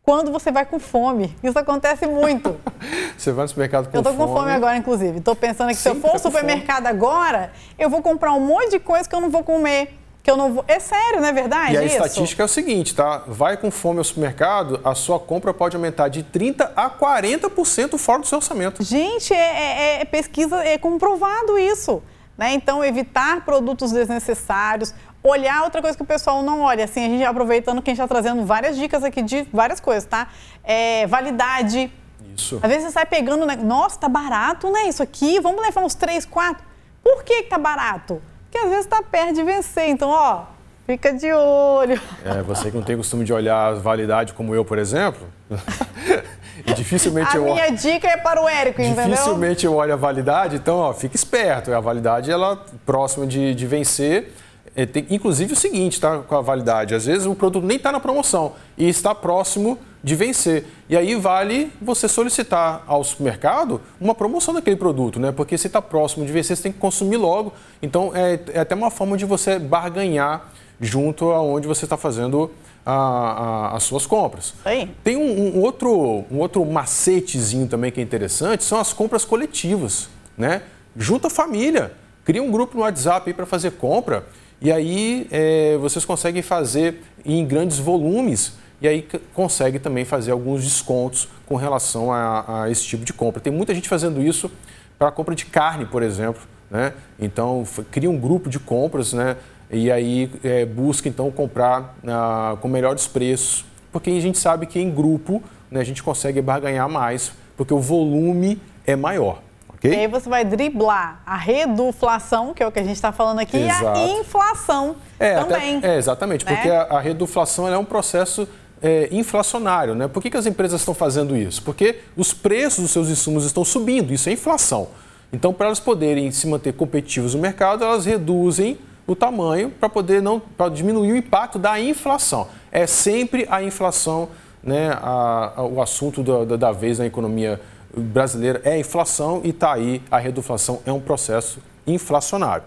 quando 0.02 0.32
você 0.32 0.52
vai 0.52 0.66
com 0.66 0.80
fome. 0.80 1.36
Isso 1.44 1.58
acontece 1.60 2.08
muito. 2.08 2.60
você 3.18 3.32
vai 3.32 3.44
no 3.44 3.50
supermercado 3.50 3.86
com 3.86 3.92
fome. 3.92 4.00
Eu 4.00 4.04
tô 4.04 4.18
com 4.18 4.28
fome, 4.28 4.40
fome 4.40 4.52
agora, 4.52 4.78
inclusive. 4.78 5.20
Estou 5.20 5.36
pensando 5.36 5.70
que 5.70 5.76
Sempre 5.76 6.00
se 6.02 6.06
eu 6.06 6.10
for 6.10 6.16
ao 6.16 6.20
supermercado 6.20 6.88
agora, 6.88 7.52
eu 7.78 7.90
vou 7.90 8.02
comprar 8.02 8.34
um 8.34 8.42
monte 8.42 8.72
de 8.72 8.80
coisa 8.80 9.08
que 9.08 9.16
eu 9.16 9.22
não 9.22 9.30
vou 9.30 9.44
comer 9.44 10.00
que 10.24 10.32
eu 10.32 10.38
não 10.38 10.54
vou. 10.54 10.66
É 10.70 10.80
sério, 10.80 11.20
não 11.20 11.28
é 11.28 11.34
verdade? 11.34 11.74
E 11.74 11.78
a 11.78 11.84
isso? 11.84 11.98
estatística 11.98 12.42
é 12.42 12.46
o 12.46 12.48
seguinte, 12.48 12.96
tá? 12.96 13.24
Vai 13.28 13.58
com 13.58 13.70
fome 13.70 13.98
ao 13.98 14.06
supermercado, 14.06 14.80
a 14.82 14.96
sua 14.96 15.20
compra 15.20 15.54
pode 15.54 15.76
aumentar 15.76 16.08
de 16.08 16.24
30% 16.24 16.72
a 16.76 16.90
40% 16.90 17.98
fora 17.98 18.20
do 18.22 18.26
seu 18.26 18.38
orçamento. 18.38 18.82
Gente, 18.82 19.34
é, 19.34 19.98
é, 19.98 20.02
é 20.02 20.06
pesquisa, 20.06 20.64
é 20.64 20.78
comprovado 20.78 21.60
isso. 21.60 22.02
Né? 22.38 22.54
Então, 22.54 22.84
evitar 22.84 23.44
produtos 23.44 23.92
desnecessários, 23.92 24.96
olhar 25.22 25.64
outra 25.64 25.82
coisa 25.82 25.96
que 25.96 26.04
o 26.04 26.08
pessoal 26.08 26.42
não 26.42 26.62
olha. 26.62 26.86
Assim, 26.86 27.04
a 27.04 27.10
gente 27.10 27.24
aproveitando 27.26 27.82
que 27.82 27.92
a 27.92 27.94
gente 27.94 28.02
está 28.02 28.08
trazendo 28.08 28.46
várias 28.46 28.78
dicas 28.78 29.04
aqui 29.04 29.22
de 29.22 29.46
várias 29.52 29.82
coisas, 29.82 30.06
tá? 30.06 30.30
É, 30.64 31.06
validade. 31.06 31.92
Isso. 32.36 32.60
Às 32.64 32.70
vezes 32.70 32.86
você 32.86 32.92
sai 32.92 33.06
pegando, 33.06 33.46
né? 33.46 33.58
nossa, 33.58 34.00
tá 34.00 34.08
barato, 34.08 34.72
né? 34.72 34.88
Isso 34.88 35.04
aqui, 35.04 35.40
vamos 35.42 35.62
levar 35.62 35.82
uns 35.82 35.94
3, 35.94 36.26
4. 36.26 36.64
Por 37.04 37.24
que, 37.24 37.44
que 37.44 37.50
tá 37.50 37.58
barato? 37.58 38.22
Que 38.54 38.58
às 38.60 38.70
vezes 38.70 38.86
está 38.86 39.02
perto 39.02 39.34
de 39.34 39.42
vencer. 39.42 39.90
Então, 39.90 40.10
ó, 40.10 40.44
fica 40.86 41.12
de 41.12 41.34
olho. 41.34 42.00
É, 42.24 42.44
você 42.44 42.70
que 42.70 42.78
não 42.78 42.84
tem 42.84 42.96
costume 42.96 43.26
de 43.26 43.34
olhar 43.34 43.70
a 43.70 43.74
validade 43.74 44.34
como 44.34 44.54
eu, 44.54 44.64
por 44.64 44.78
exemplo. 44.78 45.28
e 46.64 46.72
dificilmente 46.76 47.36
a 47.36 47.40
eu 47.40 47.46
minha 47.46 47.72
dica 47.72 48.08
é 48.08 48.16
para 48.16 48.40
o 48.40 48.48
Érico, 48.48 48.80
entendeu? 48.80 49.06
Dificilmente 49.06 49.66
eu 49.66 49.74
olho 49.74 49.94
a 49.94 49.96
validade, 49.96 50.58
então, 50.58 50.78
ó, 50.78 50.94
fica 50.94 51.16
esperto. 51.16 51.74
A 51.74 51.80
validade, 51.80 52.32
ela 52.32 52.64
próxima 52.86 53.26
de, 53.26 53.56
de 53.56 53.66
vencer. 53.66 54.32
É, 54.76 54.86
tem, 54.86 55.06
inclusive 55.10 55.54
o 55.54 55.56
seguinte, 55.56 56.00
tá? 56.00 56.20
Com 56.20 56.36
a 56.36 56.42
validade. 56.42 56.96
Às 56.96 57.06
vezes 57.06 57.28
o 57.28 57.36
produto 57.36 57.66
nem 57.66 57.78
está 57.78 57.92
na 57.92 58.00
promoção 58.00 58.54
e 58.78 58.88
está 58.90 59.14
próximo 59.14 59.78
de 60.04 60.16
vencer. 60.16 60.66
E 60.90 60.98
aí 60.98 61.16
vale 61.16 61.72
você 61.82 62.08
solicitar 62.08 62.84
ao 62.88 63.04
supermercado 63.04 63.80
uma 64.02 64.16
promoção 64.16 64.54
daquele 64.54 64.76
produto, 64.76 65.20
né? 65.20 65.32
Porque 65.32 65.58
se 65.58 65.68
está 65.68 65.82
próximo 65.82 66.26
de 66.26 66.32
vencer, 66.32 66.58
você 66.58 66.64
tem 66.64 66.72
que 66.72 66.80
consumir 66.80 67.18
logo. 67.18 67.54
Então 67.82 68.12
é, 68.16 68.40
é 68.54 68.60
até 68.60 68.74
uma 68.76 68.90
forma 68.90 69.16
de 69.16 69.26
você 69.26 69.60
barganhar 69.60 70.50
junto 70.82 71.32
aonde 71.32 71.68
você 71.68 71.86
está 71.86 71.96
fazendo 71.96 72.52
a, 72.86 72.94
a, 72.94 73.76
as 73.76 73.84
suas 73.84 74.06
compras. 74.06 74.54
Aí. 74.66 74.92
Tem 75.04 75.16
um, 75.16 75.58
um, 75.58 75.62
outro, 75.62 76.26
um 76.30 76.40
outro 76.40 76.66
macetezinho 76.66 77.68
também 77.68 77.92
que 77.92 78.00
é 78.00 78.04
interessante, 78.04 78.64
são 78.64 78.80
as 78.80 78.92
compras 78.92 79.24
coletivas, 79.24 80.10
né? 80.38 80.64
Junta 80.96 81.28
a 81.28 81.30
família, 81.30 81.94
cria 82.26 82.44
um 82.44 82.52
grupo 82.52 82.76
no 82.76 82.84
WhatsApp 82.84 83.32
para 83.34 83.46
fazer 83.46 83.72
compra 83.72 84.26
e 84.64 84.72
aí 84.72 85.28
é, 85.30 85.78
vocês 85.78 86.06
conseguem 86.06 86.42
fazer 86.42 87.02
em 87.26 87.46
grandes 87.46 87.78
volumes 87.78 88.54
e 88.82 88.88
aí 88.88 89.06
consegue 89.34 89.78
também 89.78 90.06
fazer 90.06 90.32
alguns 90.32 90.64
descontos 90.64 91.28
com 91.46 91.56
relação 91.58 92.14
a, 92.14 92.64
a 92.64 92.72
esse 92.72 92.86
tipo 92.86 93.04
de 93.04 93.12
compra. 93.12 93.42
Tem 93.42 93.52
muita 93.52 93.76
gente 93.76 93.90
fazendo 93.90 94.22
isso 94.22 94.50
para 94.98 95.12
compra 95.12 95.36
de 95.36 95.46
carne, 95.46 95.86
por 95.86 96.02
exemplo. 96.02 96.42
Né? 96.72 96.94
Então, 97.20 97.66
cria 97.92 98.10
um 98.10 98.18
grupo 98.18 98.50
de 98.50 98.58
compras 98.58 99.12
né? 99.12 99.36
e 99.70 99.92
aí 99.92 100.32
é, 100.44 100.66
busca 100.66 101.10
então 101.10 101.30
comprar 101.30 101.98
ah, 102.08 102.58
com 102.62 102.70
melhores 102.70 103.06
preços, 103.06 103.66
porque 103.92 104.10
a 104.10 104.20
gente 104.22 104.38
sabe 104.38 104.66
que 104.66 104.80
em 104.80 104.90
grupo 104.90 105.44
né, 105.70 105.82
a 105.82 105.84
gente 105.84 106.02
consegue 106.02 106.42
barganhar 106.42 106.88
mais, 106.88 107.34
porque 107.58 107.74
o 107.74 107.80
volume 107.80 108.62
é 108.88 108.96
maior. 108.96 109.42
Okay? 109.84 109.98
E 109.98 110.00
aí 110.00 110.08
você 110.08 110.30
vai 110.30 110.46
driblar 110.46 111.22
a 111.26 111.36
reduflação, 111.36 112.54
que 112.54 112.64
é 112.64 112.68
o 112.68 112.72
que 112.72 112.80
a 112.80 112.84
gente 112.84 112.96
está 112.96 113.12
falando 113.12 113.40
aqui, 113.40 113.58
Exato. 113.58 114.00
e 114.00 114.04
a 114.04 114.08
inflação 114.20 114.96
é, 115.20 115.36
também. 115.36 115.78
Até, 115.78 115.96
é, 115.96 115.98
exatamente, 115.98 116.46
né? 116.46 116.56
porque 116.56 116.70
a, 116.70 116.84
a 116.84 117.00
reduflação 117.02 117.68
é 117.68 117.78
um 117.78 117.84
processo 117.84 118.48
é, 118.82 119.10
inflacionário. 119.12 119.94
Né? 119.94 120.08
Por 120.08 120.24
que, 120.24 120.30
que 120.30 120.38
as 120.38 120.46
empresas 120.46 120.80
estão 120.80 120.94
fazendo 120.94 121.36
isso? 121.36 121.62
Porque 121.64 122.00
os 122.16 122.34
preços 122.34 122.82
dos 122.84 122.92
seus 122.92 123.10
insumos 123.10 123.44
estão 123.44 123.66
subindo, 123.66 124.14
isso 124.14 124.30
é 124.30 124.32
inflação. 124.32 124.88
Então, 125.34 125.54
para 125.54 125.66
elas 125.66 125.82
poderem 125.82 126.32
se 126.32 126.48
manter 126.48 126.72
competitivos 126.74 127.36
no 127.36 127.42
mercado, 127.42 127.84
elas 127.84 128.06
reduzem 128.06 128.78
o 129.06 129.16
tamanho 129.18 129.70
para 129.70 129.90
poder 129.90 130.22
não 130.22 130.40
para 130.40 130.70
diminuir 130.70 131.12
o 131.12 131.18
impacto 131.18 131.60
da 131.60 131.78
inflação. 131.78 132.48
É 132.72 132.88
sempre 132.88 133.46
a 133.50 133.62
inflação, 133.62 134.30
né, 134.64 134.98
a, 135.02 135.54
a, 135.58 135.64
o 135.64 135.82
assunto 135.82 136.24
da, 136.24 136.46
da, 136.46 136.56
da 136.56 136.72
vez 136.72 137.00
na 137.00 137.06
economia 137.06 137.60
brasileira 137.96 138.62
é 138.64 138.74
a 138.74 138.78
inflação 138.80 139.42
e 139.44 139.50
está 139.50 139.74
aí 139.74 140.02
a 140.10 140.18
reduflação 140.18 140.82
é 140.86 140.92
um 140.92 141.00
processo 141.00 141.60
inflacionário. 141.86 142.64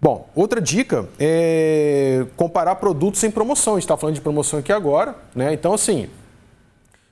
Bom, 0.00 0.28
outra 0.34 0.60
dica 0.60 1.06
é 1.18 2.24
comparar 2.36 2.76
produtos 2.76 3.22
em 3.22 3.30
promoção. 3.30 3.74
A 3.74 3.76
gente 3.76 3.84
está 3.84 3.96
falando 3.96 4.14
de 4.14 4.20
promoção 4.20 4.58
aqui 4.58 4.72
agora, 4.72 5.14
né? 5.34 5.52
Então, 5.52 5.74
assim, 5.74 6.08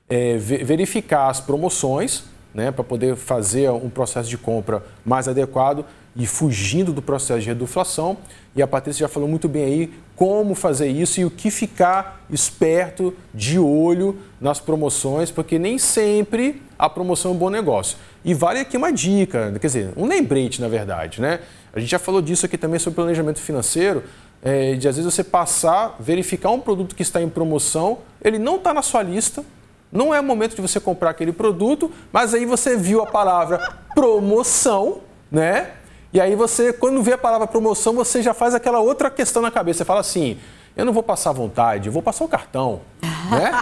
é, 0.08 0.38
verificar 0.38 1.28
as 1.28 1.38
promoções, 1.38 2.24
né, 2.54 2.70
para 2.70 2.82
poder 2.82 3.14
fazer 3.14 3.70
um 3.70 3.90
processo 3.90 4.28
de 4.28 4.38
compra 4.38 4.82
mais 5.04 5.28
adequado 5.28 5.84
e 6.16 6.26
fugindo 6.26 6.92
do 6.92 7.02
processo 7.02 7.40
de 7.40 7.48
reduflação. 7.48 8.16
E 8.56 8.62
a 8.62 8.66
Patrícia 8.66 9.06
já 9.06 9.08
falou 9.08 9.28
muito 9.28 9.48
bem 9.48 9.64
aí 9.64 9.94
como 10.18 10.56
fazer 10.56 10.88
isso 10.88 11.20
e 11.20 11.24
o 11.24 11.30
que 11.30 11.48
ficar 11.48 12.24
esperto, 12.28 13.14
de 13.32 13.56
olho 13.56 14.18
nas 14.40 14.58
promoções, 14.58 15.30
porque 15.30 15.60
nem 15.60 15.78
sempre 15.78 16.60
a 16.76 16.90
promoção 16.90 17.30
é 17.30 17.34
um 17.34 17.36
bom 17.36 17.48
negócio. 17.48 17.96
E 18.24 18.34
vale 18.34 18.58
aqui 18.58 18.76
uma 18.76 18.92
dica, 18.92 19.52
quer 19.60 19.66
dizer, 19.68 19.92
um 19.96 20.06
lembrete, 20.06 20.60
na 20.60 20.66
verdade, 20.66 21.20
né? 21.20 21.38
A 21.72 21.78
gente 21.78 21.88
já 21.88 22.00
falou 22.00 22.20
disso 22.20 22.44
aqui 22.44 22.58
também 22.58 22.80
sobre 22.80 22.96
planejamento 22.96 23.38
financeiro, 23.38 24.02
é, 24.42 24.74
de 24.74 24.88
às 24.88 24.96
vezes 24.96 25.14
você 25.14 25.22
passar, 25.22 25.94
verificar 26.00 26.50
um 26.50 26.58
produto 26.58 26.96
que 26.96 27.02
está 27.02 27.22
em 27.22 27.28
promoção, 27.28 27.98
ele 28.20 28.40
não 28.40 28.56
está 28.56 28.74
na 28.74 28.82
sua 28.82 29.04
lista, 29.04 29.44
não 29.92 30.12
é 30.12 30.20
momento 30.20 30.56
de 30.56 30.60
você 30.60 30.80
comprar 30.80 31.10
aquele 31.10 31.30
produto, 31.30 31.92
mas 32.12 32.34
aí 32.34 32.44
você 32.44 32.76
viu 32.76 33.00
a 33.00 33.06
palavra 33.06 33.76
promoção, 33.94 34.98
né? 35.30 35.74
E 36.12 36.20
aí 36.20 36.34
você, 36.34 36.72
quando 36.72 37.02
vê 37.02 37.12
a 37.12 37.18
palavra 37.18 37.46
promoção, 37.46 37.92
você 37.94 38.22
já 38.22 38.32
faz 38.32 38.54
aquela 38.54 38.80
outra 38.80 39.10
questão 39.10 39.42
na 39.42 39.50
cabeça. 39.50 39.78
Você 39.78 39.84
fala 39.84 40.00
assim, 40.00 40.38
eu 40.74 40.84
não 40.84 40.92
vou 40.92 41.02
passar 41.02 41.32
vontade, 41.32 41.88
eu 41.88 41.92
vou 41.92 42.02
passar 42.02 42.24
o 42.24 42.28
cartão, 42.28 42.80
né? 43.30 43.52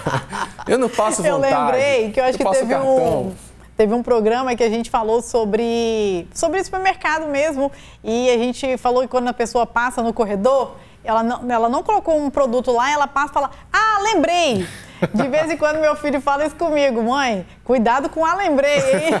eu 0.68 0.76
não 0.76 0.88
passo 0.88 1.22
vontade. 1.22 1.54
Eu 1.54 1.60
lembrei 1.60 2.10
que 2.10 2.20
eu 2.20 2.24
acho 2.24 2.42
eu 2.42 2.46
que 2.50 2.58
teve 2.58 2.74
um, 2.74 3.32
teve 3.76 3.94
um 3.94 4.02
programa 4.02 4.54
que 4.54 4.62
a 4.62 4.68
gente 4.68 4.90
falou 4.90 5.22
sobre, 5.22 6.26
sobre 6.34 6.62
supermercado 6.62 7.26
mesmo. 7.28 7.72
E 8.04 8.28
a 8.28 8.36
gente 8.36 8.76
falou 8.76 9.02
que 9.02 9.08
quando 9.08 9.28
a 9.28 9.32
pessoa 9.32 9.64
passa 9.64 10.02
no 10.02 10.12
corredor, 10.12 10.76
ela 11.08 11.22
não, 11.22 11.50
ela 11.50 11.70
não 11.70 11.82
colocou 11.82 12.18
um 12.18 12.28
produto 12.28 12.70
lá, 12.70 12.90
ela 12.90 13.06
passa 13.06 13.30
e 13.30 13.32
fala, 13.32 13.50
ah, 13.72 13.98
lembrei! 14.02 14.68
De 15.14 15.22
vez 15.30 15.50
em 15.50 15.56
quando 15.56 15.80
meu 15.80 15.96
filho 15.96 16.20
fala 16.20 16.44
isso 16.44 16.54
comigo, 16.54 17.02
mãe, 17.02 17.46
cuidado 17.64 18.10
com 18.10 18.26
a 18.26 18.34
lembrei, 18.34 18.76
hein? 18.76 19.12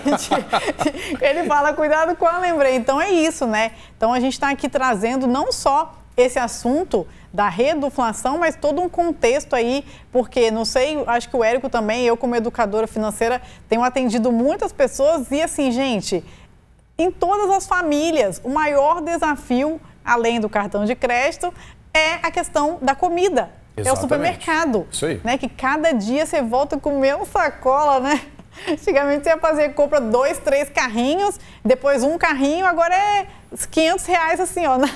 Ele 1.18 1.44
fala, 1.44 1.72
cuidado 1.72 2.14
com 2.14 2.26
a 2.26 2.38
lembrei. 2.40 2.76
Então 2.76 3.00
é 3.00 3.10
isso, 3.10 3.46
né? 3.46 3.72
Então 3.96 4.12
a 4.12 4.20
gente 4.20 4.34
está 4.34 4.50
aqui 4.50 4.68
trazendo 4.68 5.26
não 5.26 5.50
só 5.50 5.94
esse 6.14 6.38
assunto 6.38 7.06
da 7.32 7.48
reduflação, 7.48 8.36
mas 8.36 8.54
todo 8.54 8.82
um 8.82 8.88
contexto 8.88 9.56
aí, 9.56 9.82
porque 10.12 10.50
não 10.50 10.66
sei, 10.66 11.02
acho 11.06 11.30
que 11.30 11.36
o 11.38 11.42
Érico 11.42 11.70
também, 11.70 12.04
eu 12.04 12.18
como 12.18 12.36
educadora 12.36 12.86
financeira, 12.86 13.40
tenho 13.66 13.82
atendido 13.82 14.30
muitas 14.30 14.74
pessoas 14.74 15.30
e 15.30 15.40
assim, 15.40 15.72
gente, 15.72 16.22
em 16.98 17.10
todas 17.10 17.48
as 17.48 17.66
famílias, 17.66 18.42
o 18.44 18.50
maior 18.50 19.00
desafio, 19.00 19.80
além 20.04 20.40
do 20.40 20.48
cartão 20.48 20.84
de 20.84 20.94
crédito, 20.94 21.52
é 21.92 22.14
a 22.22 22.30
questão 22.30 22.78
da 22.80 22.94
comida. 22.94 23.50
Exatamente. 23.76 23.88
É 23.88 23.92
o 23.92 23.96
supermercado. 23.96 24.86
Isso 24.90 25.06
aí. 25.06 25.20
Né? 25.22 25.38
Que 25.38 25.48
cada 25.48 25.92
dia 25.92 26.26
você 26.26 26.42
volta 26.42 26.78
com 26.78 26.98
menos 26.98 27.28
sacola, 27.28 28.00
né? 28.00 28.20
Antigamente 28.68 29.24
você 29.24 29.30
ia 29.30 29.38
fazer 29.38 29.74
compra 29.74 30.00
dois, 30.00 30.38
três 30.38 30.68
carrinhos, 30.68 31.38
depois 31.64 32.02
um 32.02 32.18
carrinho, 32.18 32.66
agora 32.66 32.94
é 32.94 33.26
500 33.70 34.06
reais 34.06 34.40
assim, 34.40 34.66
ó, 34.66 34.76
na, 34.78 34.88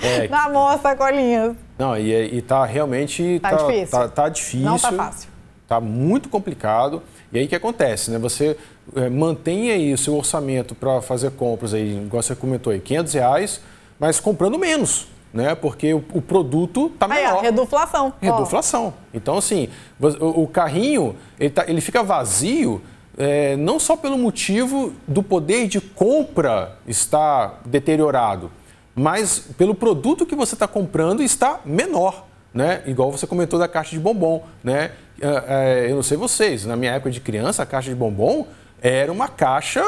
é, 0.00 0.28
na 0.30 0.48
mão 0.48 0.78
sacolinhas. 0.80 1.56
Não, 1.76 1.96
e, 1.96 2.12
e 2.36 2.42
tá 2.42 2.64
realmente... 2.64 3.40
Tá, 3.40 3.50
tá 3.50 3.56
difícil. 3.56 3.98
Tá, 3.98 4.08
tá, 4.08 4.28
difícil. 4.28 4.66
Não 4.66 4.78
tá 4.78 4.92
fácil. 4.92 5.30
Tá 5.66 5.80
muito 5.80 6.28
complicado. 6.28 7.02
E 7.32 7.38
aí 7.38 7.44
o 7.44 7.48
que 7.48 7.54
acontece, 7.54 8.10
né? 8.10 8.18
Você 8.18 8.56
é, 8.96 9.08
mantém 9.10 9.70
aí 9.70 9.92
o 9.92 9.98
seu 9.98 10.16
orçamento 10.16 10.74
para 10.74 11.02
fazer 11.02 11.32
compras 11.32 11.74
aí, 11.74 11.98
igual 11.98 12.22
você 12.22 12.34
comentou 12.34 12.72
aí, 12.72 12.80
500 12.80 13.14
reais, 13.14 13.60
mas 13.98 14.18
comprando 14.18 14.58
menos 14.58 15.08
né? 15.32 15.54
Porque 15.54 15.94
o, 15.94 16.04
o 16.12 16.22
produto 16.22 16.90
está 16.92 17.06
menor. 17.06 17.20
Aí, 17.20 17.32
ó, 17.32 17.40
reduflação. 17.40 18.12
Reduflação. 18.20 18.94
Então, 19.12 19.36
assim, 19.36 19.68
o, 20.00 20.42
o 20.42 20.46
carrinho, 20.46 21.16
ele, 21.38 21.50
tá, 21.50 21.64
ele 21.68 21.80
fica 21.80 22.02
vazio 22.02 22.80
é, 23.18 23.56
não 23.56 23.80
só 23.80 23.96
pelo 23.96 24.16
motivo 24.16 24.92
do 25.06 25.22
poder 25.22 25.66
de 25.66 25.80
compra 25.80 26.78
estar 26.86 27.60
deteriorado, 27.66 28.50
mas 28.94 29.40
pelo 29.58 29.74
produto 29.74 30.24
que 30.24 30.36
você 30.36 30.54
está 30.54 30.68
comprando 30.68 31.22
está 31.22 31.60
menor. 31.64 32.26
Né? 32.54 32.82
Igual 32.86 33.10
você 33.10 33.26
comentou 33.26 33.58
da 33.58 33.68
caixa 33.68 33.90
de 33.90 33.98
bombom. 33.98 34.44
Né? 34.62 34.92
É, 35.20 35.84
é, 35.86 35.90
eu 35.90 35.96
não 35.96 36.02
sei 36.02 36.16
vocês, 36.16 36.64
na 36.64 36.76
minha 36.76 36.92
época 36.92 37.10
de 37.10 37.20
criança, 37.20 37.62
a 37.62 37.66
caixa 37.66 37.90
de 37.90 37.96
bombom 37.96 38.46
era 38.80 39.10
uma 39.10 39.28
caixa 39.28 39.82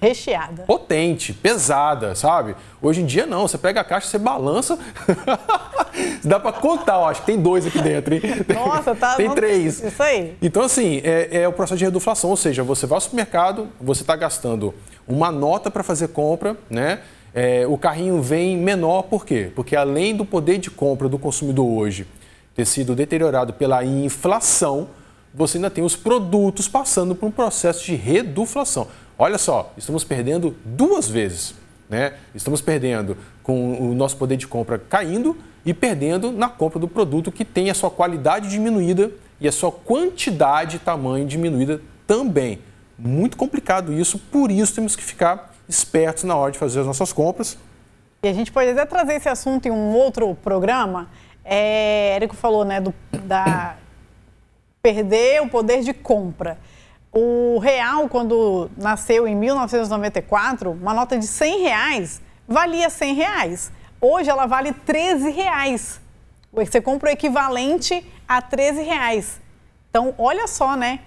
Recheada. 0.00 0.64
Potente, 0.64 1.32
pesada, 1.32 2.14
sabe? 2.14 2.54
Hoje 2.82 3.00
em 3.00 3.06
dia 3.06 3.24
não, 3.24 3.48
você 3.48 3.56
pega 3.56 3.80
a 3.80 3.84
caixa, 3.84 4.08
você 4.08 4.18
balança. 4.18 4.78
Dá 6.22 6.38
para 6.38 6.52
contar, 6.52 6.98
ó, 6.98 7.08
acho 7.08 7.20
que 7.20 7.26
tem 7.26 7.40
dois 7.40 7.66
aqui 7.66 7.80
dentro, 7.80 8.14
hein? 8.14 8.20
Nossa, 8.54 8.94
tá. 8.94 9.14
tem 9.14 9.30
três. 9.30 9.82
Isso 9.82 10.02
aí. 10.02 10.36
Então, 10.42 10.62
assim, 10.62 11.00
é, 11.02 11.42
é 11.42 11.48
o 11.48 11.52
processo 11.52 11.78
de 11.78 11.84
reduflação, 11.84 12.30
ou 12.30 12.36
seja, 12.36 12.62
você 12.62 12.86
vai 12.86 12.96
ao 12.96 13.00
supermercado, 13.00 13.68
você 13.80 14.02
está 14.02 14.14
gastando 14.14 14.74
uma 15.08 15.32
nota 15.32 15.70
para 15.70 15.82
fazer 15.82 16.08
compra, 16.08 16.56
né? 16.68 17.00
É, 17.32 17.66
o 17.66 17.76
carrinho 17.76 18.20
vem 18.20 18.56
menor, 18.56 19.02
por 19.02 19.24
quê? 19.24 19.50
Porque 19.54 19.76
além 19.76 20.14
do 20.16 20.24
poder 20.24 20.58
de 20.58 20.70
compra 20.70 21.08
do 21.08 21.18
consumidor 21.18 21.66
hoje 21.66 22.06
ter 22.54 22.64
sido 22.64 22.94
deteriorado 22.94 23.52
pela 23.52 23.84
inflação, 23.84 24.88
você 25.34 25.58
ainda 25.58 25.68
tem 25.68 25.84
os 25.84 25.94
produtos 25.94 26.66
passando 26.66 27.14
por 27.14 27.26
um 27.26 27.30
processo 27.30 27.84
de 27.84 27.94
reduflação. 27.94 28.88
Olha 29.18 29.38
só, 29.38 29.72
estamos 29.76 30.04
perdendo 30.04 30.54
duas 30.64 31.08
vezes. 31.08 31.54
Né? 31.88 32.14
Estamos 32.34 32.60
perdendo 32.60 33.16
com 33.42 33.80
o 33.80 33.94
nosso 33.94 34.16
poder 34.16 34.36
de 34.36 34.46
compra 34.46 34.78
caindo 34.78 35.36
e 35.64 35.72
perdendo 35.72 36.32
na 36.32 36.48
compra 36.48 36.78
do 36.78 36.88
produto 36.88 37.32
que 37.32 37.44
tem 37.44 37.70
a 37.70 37.74
sua 37.74 37.90
qualidade 37.90 38.48
diminuída 38.50 39.10
e 39.40 39.46
a 39.46 39.52
sua 39.52 39.70
quantidade 39.70 40.76
e 40.76 40.78
tamanho 40.78 41.26
diminuída 41.26 41.80
também. 42.06 42.58
Muito 42.98 43.36
complicado 43.36 43.92
isso, 43.92 44.18
por 44.18 44.50
isso 44.50 44.74
temos 44.74 44.96
que 44.96 45.02
ficar 45.02 45.54
espertos 45.68 46.24
na 46.24 46.36
hora 46.36 46.52
de 46.52 46.58
fazer 46.58 46.80
as 46.80 46.86
nossas 46.86 47.12
compras. 47.12 47.58
E 48.22 48.28
a 48.28 48.32
gente 48.32 48.50
pode 48.50 48.70
até 48.70 48.84
trazer 48.84 49.14
esse 49.14 49.28
assunto 49.28 49.66
em 49.66 49.70
um 49.70 49.94
outro 49.94 50.34
programa. 50.34 51.08
É, 51.44 52.16
Érico 52.16 52.34
falou, 52.34 52.64
né, 52.64 52.80
do, 52.80 52.92
da 53.24 53.76
perder 54.82 55.42
o 55.42 55.48
poder 55.48 55.82
de 55.82 55.92
compra. 55.92 56.58
O 57.18 57.58
real, 57.60 58.10
quando 58.10 58.70
nasceu 58.76 59.26
em 59.26 59.34
1994, 59.34 60.70
uma 60.70 60.92
nota 60.92 61.18
de 61.18 61.26
100 61.26 61.62
reais 61.62 62.20
valia 62.46 62.90
100 62.90 63.14
reais. 63.14 63.72
Hoje 63.98 64.28
ela 64.28 64.44
vale 64.44 64.70
13 64.70 65.30
reais. 65.30 65.98
Você 66.52 66.78
compra 66.78 67.08
o 67.08 67.12
equivalente 67.14 68.04
a 68.28 68.42
13 68.42 68.82
reais. 68.82 69.40
Então, 69.88 70.14
olha 70.18 70.46
só, 70.46 70.76
né? 70.76 71.00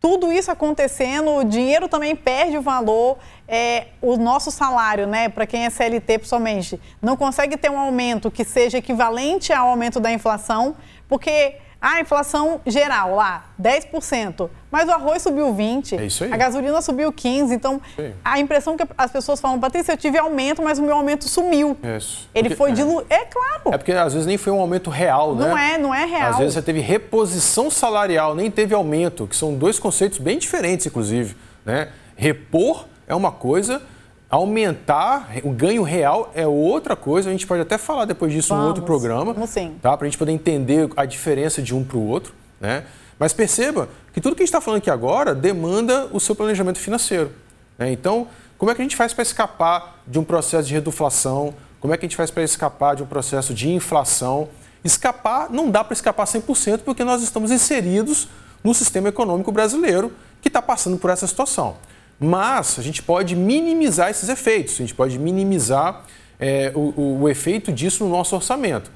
Tudo 0.00 0.32
isso 0.32 0.50
acontecendo, 0.50 1.34
o 1.34 1.44
dinheiro 1.44 1.86
também 1.86 2.16
perde 2.16 2.56
o 2.56 2.62
valor, 2.62 3.18
é, 3.46 3.88
o 4.00 4.16
nosso 4.16 4.50
salário, 4.50 5.06
né, 5.06 5.28
para 5.28 5.46
quem 5.46 5.66
é 5.66 5.68
CLT 5.68 6.16
principalmente, 6.20 6.80
não 7.02 7.18
consegue 7.18 7.58
ter 7.58 7.70
um 7.70 7.78
aumento 7.78 8.30
que 8.30 8.42
seja 8.42 8.78
equivalente 8.78 9.52
ao 9.52 9.68
aumento 9.68 10.00
da 10.00 10.10
inflação, 10.10 10.74
porque 11.06 11.58
a 11.80 12.00
inflação 12.00 12.60
geral 12.66 13.14
lá, 13.14 13.46
10%, 13.60 14.50
mas 14.70 14.86
o 14.88 14.92
arroz 14.92 15.22
subiu 15.22 15.46
20%, 15.54 15.98
é 15.98 16.04
isso 16.04 16.24
aí. 16.24 16.32
a 16.32 16.36
gasolina 16.36 16.82
subiu 16.82 17.10
15%. 17.10 17.52
Então, 17.52 17.80
a 18.22 18.38
impressão 18.38 18.76
que 18.76 18.84
as 18.98 19.10
pessoas 19.10 19.40
falam, 19.40 19.58
Patrícia, 19.58 19.92
eu 19.92 19.96
tive 19.96 20.18
aumento, 20.18 20.62
mas 20.62 20.78
o 20.78 20.82
meu 20.82 20.94
aumento 20.94 21.26
sumiu. 21.26 21.76
Isso. 21.96 22.28
Ele 22.34 22.50
porque, 22.50 22.56
foi 22.56 22.72
diluído. 22.72 23.06
É. 23.08 23.14
é 23.14 23.24
claro. 23.24 23.74
É 23.74 23.78
porque 23.78 23.92
às 23.92 24.12
vezes 24.12 24.26
nem 24.26 24.36
foi 24.36 24.52
um 24.52 24.60
aumento 24.60 24.90
real, 24.90 25.34
né? 25.34 25.48
Não 25.48 25.58
é, 25.58 25.78
não 25.78 25.94
é 25.94 26.04
real. 26.04 26.30
Às 26.30 26.38
vezes 26.38 26.54
você 26.54 26.62
teve 26.62 26.80
reposição 26.80 27.70
salarial, 27.70 28.34
nem 28.34 28.50
teve 28.50 28.74
aumento, 28.74 29.26
que 29.26 29.34
são 29.34 29.54
dois 29.54 29.78
conceitos 29.78 30.18
bem 30.18 30.38
diferentes, 30.38 30.86
inclusive. 30.86 31.34
Né? 31.64 31.88
Repor 32.14 32.84
é 33.08 33.14
uma 33.14 33.32
coisa 33.32 33.82
Aumentar 34.30 35.28
o 35.42 35.50
ganho 35.50 35.82
real 35.82 36.30
é 36.36 36.46
outra 36.46 36.94
coisa, 36.94 37.28
a 37.28 37.32
gente 37.32 37.48
pode 37.48 37.62
até 37.62 37.76
falar 37.76 38.04
depois 38.04 38.32
disso 38.32 38.50
vamos, 38.50 38.64
em 38.64 38.68
outro 38.68 38.84
programa. 38.84 39.32
Vamos 39.32 39.50
sim. 39.50 39.76
Tá? 39.82 39.96
Para 39.96 40.06
a 40.06 40.08
gente 40.08 40.16
poder 40.16 40.30
entender 40.30 40.88
a 40.96 41.04
diferença 41.04 41.60
de 41.60 41.74
um 41.74 41.82
para 41.82 41.96
o 41.96 42.06
outro. 42.06 42.32
Né? 42.60 42.84
Mas 43.18 43.32
perceba 43.32 43.88
que 44.12 44.20
tudo 44.20 44.36
que 44.36 44.42
a 44.42 44.44
gente 44.44 44.50
está 44.50 44.60
falando 44.60 44.78
aqui 44.78 44.88
agora 44.88 45.34
demanda 45.34 46.08
o 46.12 46.20
seu 46.20 46.36
planejamento 46.36 46.78
financeiro. 46.78 47.32
Né? 47.76 47.90
Então, 47.90 48.28
como 48.56 48.70
é 48.70 48.74
que 48.74 48.80
a 48.80 48.84
gente 48.84 48.94
faz 48.94 49.12
para 49.12 49.22
escapar 49.22 50.00
de 50.06 50.16
um 50.18 50.22
processo 50.22 50.68
de 50.68 50.74
reduflação? 50.74 51.52
Como 51.80 51.92
é 51.92 51.96
que 51.96 52.04
a 52.04 52.08
gente 52.08 52.16
faz 52.16 52.30
para 52.30 52.44
escapar 52.44 52.94
de 52.94 53.02
um 53.02 53.06
processo 53.06 53.52
de 53.52 53.68
inflação? 53.68 54.48
Escapar, 54.84 55.50
não 55.50 55.68
dá 55.70 55.82
para 55.82 55.94
escapar 55.94 56.24
100% 56.24 56.82
porque 56.84 57.02
nós 57.02 57.20
estamos 57.20 57.50
inseridos 57.50 58.28
no 58.62 58.72
sistema 58.74 59.08
econômico 59.08 59.50
brasileiro 59.50 60.12
que 60.40 60.48
está 60.48 60.62
passando 60.62 60.98
por 60.98 61.10
essa 61.10 61.26
situação. 61.26 61.76
Mas 62.20 62.78
a 62.78 62.82
gente 62.82 63.02
pode 63.02 63.34
minimizar 63.34 64.10
esses 64.10 64.28
efeitos, 64.28 64.74
a 64.74 64.78
gente 64.78 64.94
pode 64.94 65.18
minimizar 65.18 66.04
é, 66.38 66.70
o, 66.74 67.22
o 67.22 67.28
efeito 67.30 67.72
disso 67.72 68.04
no 68.04 68.10
nosso 68.10 68.36
orçamento. 68.36 68.92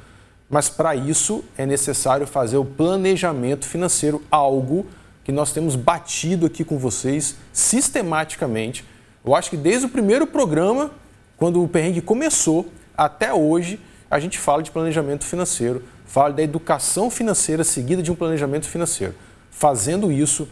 Mas 0.50 0.68
para 0.68 0.94
isso 0.94 1.42
é 1.56 1.64
necessário 1.64 2.26
fazer 2.26 2.58
o 2.58 2.64
planejamento 2.66 3.66
financeiro, 3.66 4.22
algo 4.30 4.86
que 5.24 5.32
nós 5.32 5.52
temos 5.52 5.74
batido 5.74 6.44
aqui 6.44 6.62
com 6.62 6.76
vocês 6.78 7.36
sistematicamente. 7.50 8.84
Eu 9.24 9.34
acho 9.34 9.48
que 9.48 9.56
desde 9.56 9.86
o 9.86 9.88
primeiro 9.88 10.26
programa, 10.26 10.90
quando 11.38 11.62
o 11.62 11.66
Perrengue 11.66 12.02
começou, 12.02 12.68
até 12.96 13.32
hoje, 13.32 13.80
a 14.10 14.20
gente 14.20 14.38
fala 14.38 14.62
de 14.62 14.70
planejamento 14.70 15.24
financeiro, 15.24 15.82
fala 16.04 16.34
da 16.34 16.42
educação 16.42 17.10
financeira 17.10 17.64
seguida 17.64 18.02
de 18.02 18.12
um 18.12 18.14
planejamento 18.14 18.68
financeiro. 18.68 19.14
Fazendo 19.50 20.12
isso, 20.12 20.46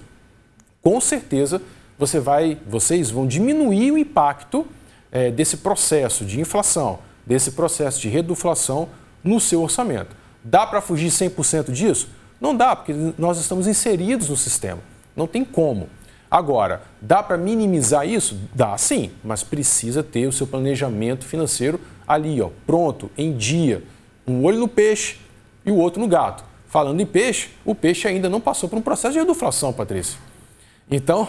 com 0.81 0.99
certeza 1.03 1.61
você 2.03 2.19
vai, 2.19 2.59
vocês 2.67 3.13
vão 3.13 3.29
diminuir 3.29 3.93
o 3.93 3.99
impacto 3.99 4.67
é, 5.13 5.31
desse 5.31 5.59
processo 5.59 6.25
de 6.25 6.41
inflação, 6.41 6.99
desse 7.25 7.53
processo 7.53 8.01
de 8.01 8.09
reduflação 8.09 8.89
no 9.23 9.39
seu 9.39 9.63
orçamento. 9.63 10.17
Dá 10.43 10.67
para 10.67 10.81
fugir 10.81 11.11
100% 11.11 11.71
disso? 11.71 12.09
Não 12.41 12.57
dá, 12.57 12.75
porque 12.75 12.93
nós 13.17 13.39
estamos 13.39 13.69
inseridos 13.69 14.29
no 14.29 14.37
sistema. 14.37 14.81
Não 15.15 15.29
tem 15.29 15.45
como. 15.45 15.89
Agora, 16.29 16.83
dá 17.01 17.23
para 17.23 17.37
minimizar 17.37 18.05
isso? 18.05 18.37
Dá 18.53 18.77
sim, 18.77 19.13
mas 19.23 19.45
precisa 19.45 20.03
ter 20.03 20.27
o 20.27 20.33
seu 20.33 20.47
planejamento 20.47 21.25
financeiro 21.25 21.81
ali, 22.09 22.43
ó, 22.43 22.51
pronto, 22.67 23.13
em 23.17 23.37
dia. 23.37 23.85
Um 24.27 24.43
olho 24.43 24.59
no 24.59 24.67
peixe 24.67 25.19
e 25.65 25.71
o 25.71 25.77
outro 25.77 26.01
no 26.01 26.09
gato. 26.09 26.43
Falando 26.67 27.01
em 27.01 27.07
peixe, 27.07 27.51
o 27.65 27.77
peixe 27.77 28.09
ainda 28.09 28.29
não 28.29 28.41
passou 28.41 28.69
por 28.69 28.77
um 28.77 28.83
processo 28.83 29.13
de 29.13 29.21
reduflação, 29.21 29.73
Patrícia. 29.73 30.19
Então, 30.91 31.29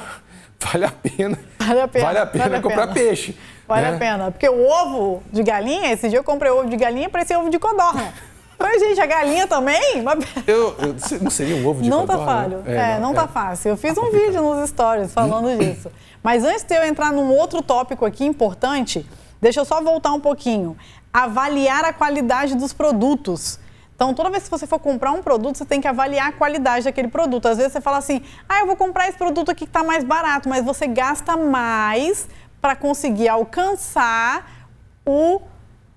vale 0.64 0.86
a 0.86 0.92
pena, 0.92 1.38
vale 1.60 1.82
a 1.82 1.88
pena, 1.88 2.06
vale 2.06 2.20
a 2.20 2.26
pena 2.26 2.50
vale 2.50 2.62
comprar 2.62 2.88
pena. 2.88 2.94
peixe. 2.94 3.36
Vale 3.68 3.90
né? 3.90 3.96
a 3.96 4.00
pena. 4.00 4.32
Porque 4.32 4.48
o 4.48 4.68
ovo 4.68 5.24
de 5.32 5.44
galinha, 5.44 5.92
esse 5.92 6.10
dia 6.10 6.20
eu 6.20 6.24
comprei 6.24 6.52
ovo 6.52 6.70
de 6.70 6.78
galinha, 6.78 7.10
parecia 7.10 7.40
ovo 7.40 7.50
de 7.50 7.60
codorna. 7.60 8.14
Mas, 8.60 8.82
gente, 8.82 9.02
a 9.02 9.06
galinha 9.06 9.46
também? 9.46 9.82
Eu, 10.48 10.76
eu, 10.80 10.96
não 11.20 11.30
seria 11.30 11.56
um 11.56 11.68
ovo 11.68 11.82
de 11.82 11.90
Não 11.90 12.06
tá 12.06 12.18
falho. 12.18 12.64
É, 12.66 12.76
é, 12.76 12.94
não, 12.94 13.10
não 13.10 13.14
tá 13.14 13.24
é. 13.24 13.28
fácil. 13.28 13.70
Eu 13.70 13.78
fiz 13.78 13.98
um 13.98 14.10
vídeo 14.10 14.42
nos 14.42 14.70
stories 14.70 15.14
falando 15.14 15.58
disso. 15.58 15.92
Mas 16.22 16.46
antes 16.46 16.64
de 16.64 16.74
eu 16.74 16.86
entrar 16.86 17.12
num 17.12 17.30
outro 17.30 17.62
tópico 17.62 18.06
aqui 18.06 18.24
importante, 18.24 19.06
deixa 19.42 19.60
eu 19.60 19.66
só 19.66 19.82
voltar 19.82 20.14
um 20.14 20.20
pouquinho. 20.20 20.78
Avaliar 21.12 21.84
a 21.84 21.92
qualidade 21.92 22.56
dos 22.56 22.72
produtos. 22.72 23.60
Então, 23.96 24.14
toda 24.14 24.30
vez 24.30 24.44
que 24.44 24.50
você 24.50 24.66
for 24.66 24.80
comprar 24.80 25.12
um 25.12 25.22
produto, 25.22 25.58
você 25.58 25.66
tem 25.66 25.80
que 25.80 25.88
avaliar 25.88 26.30
a 26.30 26.32
qualidade 26.32 26.86
daquele 26.86 27.08
produto. 27.08 27.48
Às 27.48 27.58
vezes 27.58 27.74
você 27.74 27.82
fala 27.82 27.98
assim, 27.98 28.22
ah, 28.50 28.60
eu 28.60 28.68
vou 28.68 28.76
comprar 28.76 29.08
esse 29.08 29.18
produto 29.18 29.52
aqui 29.52 29.66
que 29.66 29.70
está 29.70 29.84
mais 29.84 30.04
barato, 30.04 30.50
mas 30.50 30.66
você 30.66 30.88
gasta 30.88 31.38
mais 31.38 32.28
para 32.60 32.76
conseguir 32.76 33.30
alcançar 33.30 34.68
o 35.06 35.42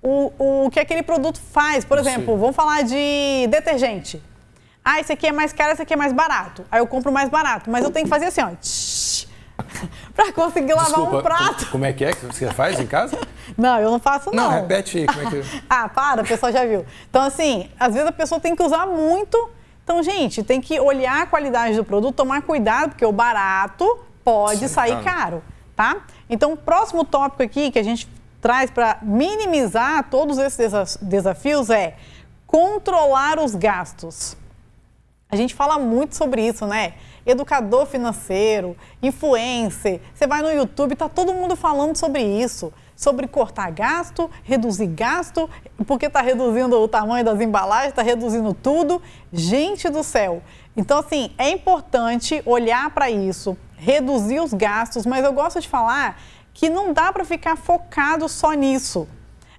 o, 0.01 0.65
o 0.65 0.69
que 0.69 0.79
aquele 0.79 1.03
produto 1.03 1.39
faz. 1.39 1.83
Por 1.83 1.97
exemplo, 1.97 2.33
Sim. 2.33 2.39
vamos 2.39 2.55
falar 2.55 2.83
de 2.83 3.47
detergente. 3.49 4.21
Ah, 4.83 4.99
esse 4.99 5.11
aqui 5.11 5.27
é 5.27 5.31
mais 5.31 5.51
caro, 5.51 5.73
esse 5.73 5.81
aqui 5.81 5.93
é 5.93 5.97
mais 5.97 6.13
barato. 6.13 6.65
Aí 6.71 6.79
eu 6.79 6.87
compro 6.87 7.11
mais 7.11 7.29
barato. 7.29 7.69
Mas 7.69 7.83
eu 7.83 7.91
tenho 7.91 8.05
que 8.05 8.09
fazer 8.09 8.25
assim, 8.25 8.41
ó. 8.41 8.51
para 10.15 10.31
conseguir 10.31 10.73
lavar 10.73 10.85
Desculpa, 10.85 11.17
um 11.17 11.21
prato. 11.21 11.69
Como 11.69 11.85
é 11.85 11.91
que 11.91 12.05
é 12.05 12.13
que 12.13 12.25
você 12.25 12.47
faz 12.51 12.79
em 12.79 12.87
casa? 12.87 13.19
Não, 13.57 13.79
eu 13.79 13.91
não 13.91 13.99
faço 13.99 14.31
não. 14.31 14.45
Não, 14.45 14.61
repete 14.61 14.99
aí 14.99 15.05
como 15.05 15.21
é 15.21 15.29
que... 15.29 15.43
ah, 15.69 15.87
para, 15.87 16.23
o 16.23 16.27
pessoal 16.27 16.51
já 16.51 16.65
viu. 16.65 16.85
Então, 17.09 17.21
assim, 17.21 17.69
às 17.79 17.93
vezes 17.93 18.07
a 18.07 18.11
pessoa 18.11 18.41
tem 18.41 18.55
que 18.55 18.63
usar 18.63 18.87
muito. 18.87 19.49
Então, 19.83 20.01
gente, 20.01 20.43
tem 20.43 20.59
que 20.59 20.79
olhar 20.79 21.23
a 21.23 21.25
qualidade 21.25 21.75
do 21.75 21.83
produto, 21.83 22.15
tomar 22.15 22.41
cuidado, 22.41 22.89
porque 22.89 23.05
o 23.05 23.11
barato 23.11 23.99
pode 24.23 24.59
Sim, 24.59 24.67
sair 24.67 25.03
caro, 25.03 25.41
tá? 25.75 25.97
Então, 26.29 26.53
o 26.53 26.57
próximo 26.57 27.05
tópico 27.05 27.43
aqui 27.43 27.71
que 27.71 27.79
a 27.79 27.83
gente 27.83 28.09
traz 28.41 28.69
para 28.69 28.99
minimizar 29.01 30.09
todos 30.09 30.37
esses 30.37 30.97
desafios 31.01 31.69
é 31.69 31.95
controlar 32.45 33.39
os 33.39 33.55
gastos. 33.55 34.35
A 35.29 35.35
gente 35.35 35.53
fala 35.53 35.77
muito 35.77 36.15
sobre 36.15 36.47
isso, 36.47 36.65
né? 36.65 36.93
Educador 37.25 37.85
financeiro, 37.85 38.77
influencer. 39.03 39.99
Você 40.13 40.25
vai 40.25 40.41
no 40.41 40.49
YouTube, 40.49 40.95
tá 40.95 41.09
todo 41.09 41.33
mundo 41.33 41.55
falando 41.55 41.97
sobre 41.97 42.21
isso, 42.21 42.71
sobre 42.97 43.27
cortar 43.27 43.71
gasto, 43.71 44.29
reduzir 44.43 44.87
gasto, 44.87 45.47
porque 45.85 46.07
está 46.07 46.19
reduzindo 46.19 46.77
o 46.81 46.87
tamanho 46.87 47.23
das 47.23 47.39
embalagens, 47.39 47.89
está 47.89 48.01
reduzindo 48.01 48.55
tudo. 48.55 48.99
Gente 49.31 49.87
do 49.87 50.03
céu. 50.03 50.41
Então, 50.75 50.99
assim, 50.99 51.31
é 51.37 51.51
importante 51.51 52.41
olhar 52.43 52.89
para 52.89 53.09
isso, 53.09 53.55
reduzir 53.77 54.39
os 54.39 54.51
gastos, 54.51 55.05
mas 55.05 55.23
eu 55.23 55.31
gosto 55.31 55.61
de 55.61 55.69
falar 55.69 56.19
que 56.53 56.69
não 56.69 56.91
dá 56.91 57.13
para 57.13 57.23
ficar 57.23 57.55
focado 57.55 58.27
só 58.27 58.51
nisso. 58.53 59.07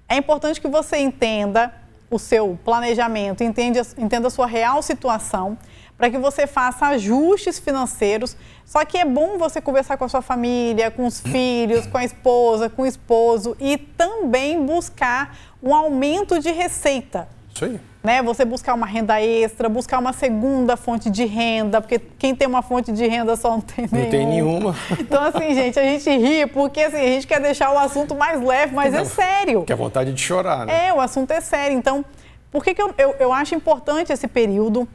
É 0.07 0.17
importante 0.17 0.59
que 0.59 0.67
você 0.67 0.97
entenda 0.97 1.73
o 2.11 2.19
seu 2.19 2.59
planejamento, 2.65 3.43
entenda, 3.43 4.27
a 4.27 4.29
sua 4.29 4.47
real 4.47 4.81
situação, 4.81 5.57
para 5.99 6.09
que 6.09 6.17
você 6.17 6.47
faça 6.47 6.87
ajustes 6.87 7.59
financeiros. 7.59 8.35
Só 8.65 8.85
que 8.85 8.97
é 8.97 9.03
bom 9.05 9.37
você 9.37 9.59
conversar 9.59 9.97
com 9.97 10.05
a 10.05 10.09
sua 10.09 10.21
família, 10.21 10.89
com 10.89 11.05
os 11.05 11.19
filhos, 11.19 11.85
com 11.85 11.97
a 11.97 12.05
esposa, 12.05 12.69
com 12.69 12.83
o 12.83 12.87
esposo 12.87 13.55
e 13.59 13.77
também 13.77 14.65
buscar 14.65 15.37
um 15.61 15.75
aumento 15.75 16.39
de 16.39 16.51
receita. 16.51 17.27
Isso 17.53 17.65
aí 17.65 17.79
né? 18.03 18.21
Você 18.21 18.45
buscar 18.45 18.73
uma 18.73 18.85
renda 18.85 19.21
extra, 19.21 19.67
buscar 19.67 19.99
uma 19.99 20.13
segunda 20.13 20.77
fonte 20.77 21.09
de 21.09 21.25
renda, 21.25 21.81
porque 21.81 21.99
quem 22.17 22.33
tem 22.33 22.47
uma 22.47 22.61
fonte 22.61 22.91
de 22.91 23.05
renda 23.05 23.35
só 23.35 23.51
não 23.51 23.61
tem 23.61 23.87
nenhuma. 23.91 24.03
Não 24.03 24.09
tem 24.09 24.25
nenhuma. 24.25 24.75
Então, 24.99 25.23
assim, 25.23 25.53
gente, 25.53 25.77
a 25.77 25.83
gente 25.83 26.09
ri 26.09 26.45
porque 26.47 26.81
assim, 26.81 26.97
a 26.97 27.07
gente 27.07 27.27
quer 27.27 27.41
deixar 27.41 27.73
o 27.73 27.77
assunto 27.77 28.15
mais 28.15 28.41
leve, 28.41 28.73
mas 28.73 28.93
é 28.93 29.03
sério. 29.03 29.63
Que 29.63 29.73
é 29.73 29.75
vontade 29.75 30.13
de 30.13 30.21
chorar, 30.21 30.65
né? 30.65 30.87
É, 30.87 30.93
o 30.93 31.01
assunto 31.01 31.31
é 31.31 31.41
sério. 31.41 31.77
Então, 31.77 32.05
por 32.51 32.63
que, 32.63 32.73
que 32.73 32.81
eu, 32.81 32.93
eu, 32.97 33.15
eu 33.19 33.33
acho 33.33 33.53
importante 33.53 34.13
esse 34.13 34.27
período? 34.27 34.87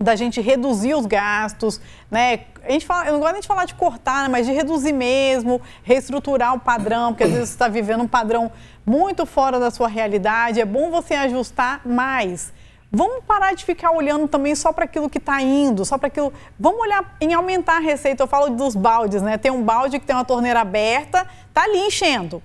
Da 0.00 0.14
gente 0.14 0.40
reduzir 0.40 0.94
os 0.94 1.06
gastos, 1.06 1.80
né? 2.10 2.40
A 2.62 2.70
gente 2.70 2.86
fala, 2.86 3.06
eu 3.06 3.12
não 3.14 3.20
gosto 3.20 3.32
nem 3.32 3.40
de 3.40 3.48
falar 3.48 3.64
de 3.64 3.74
cortar, 3.74 4.24
né? 4.24 4.28
mas 4.28 4.46
de 4.46 4.52
reduzir 4.52 4.92
mesmo, 4.92 5.60
reestruturar 5.82 6.54
o 6.54 6.60
padrão, 6.60 7.12
porque 7.12 7.24
às 7.24 7.30
vezes 7.30 7.48
você 7.48 7.54
está 7.54 7.68
vivendo 7.68 8.02
um 8.02 8.08
padrão 8.08 8.52
muito 8.84 9.24
fora 9.24 9.58
da 9.58 9.70
sua 9.70 9.88
realidade. 9.88 10.60
É 10.60 10.64
bom 10.64 10.90
você 10.90 11.14
ajustar 11.14 11.80
mais. 11.86 12.52
Vamos 12.90 13.22
parar 13.24 13.54
de 13.54 13.64
ficar 13.64 13.90
olhando 13.90 14.26
também 14.28 14.54
só 14.54 14.72
para 14.72 14.84
aquilo 14.84 15.10
que 15.10 15.18
está 15.18 15.42
indo, 15.42 15.84
só 15.84 15.98
para 15.98 16.06
aquilo. 16.06 16.32
Vamos 16.58 16.80
olhar 16.80 17.16
em 17.20 17.34
aumentar 17.34 17.76
a 17.76 17.80
receita. 17.80 18.22
Eu 18.22 18.26
falo 18.26 18.50
dos 18.50 18.74
baldes, 18.74 19.20
né? 19.20 19.36
Tem 19.36 19.50
um 19.50 19.62
balde 19.62 19.98
que 19.98 20.06
tem 20.06 20.16
uma 20.16 20.24
torneira 20.24 20.60
aberta, 20.60 21.26
tá 21.52 21.64
ali 21.64 21.78
enchendo. 21.78 22.42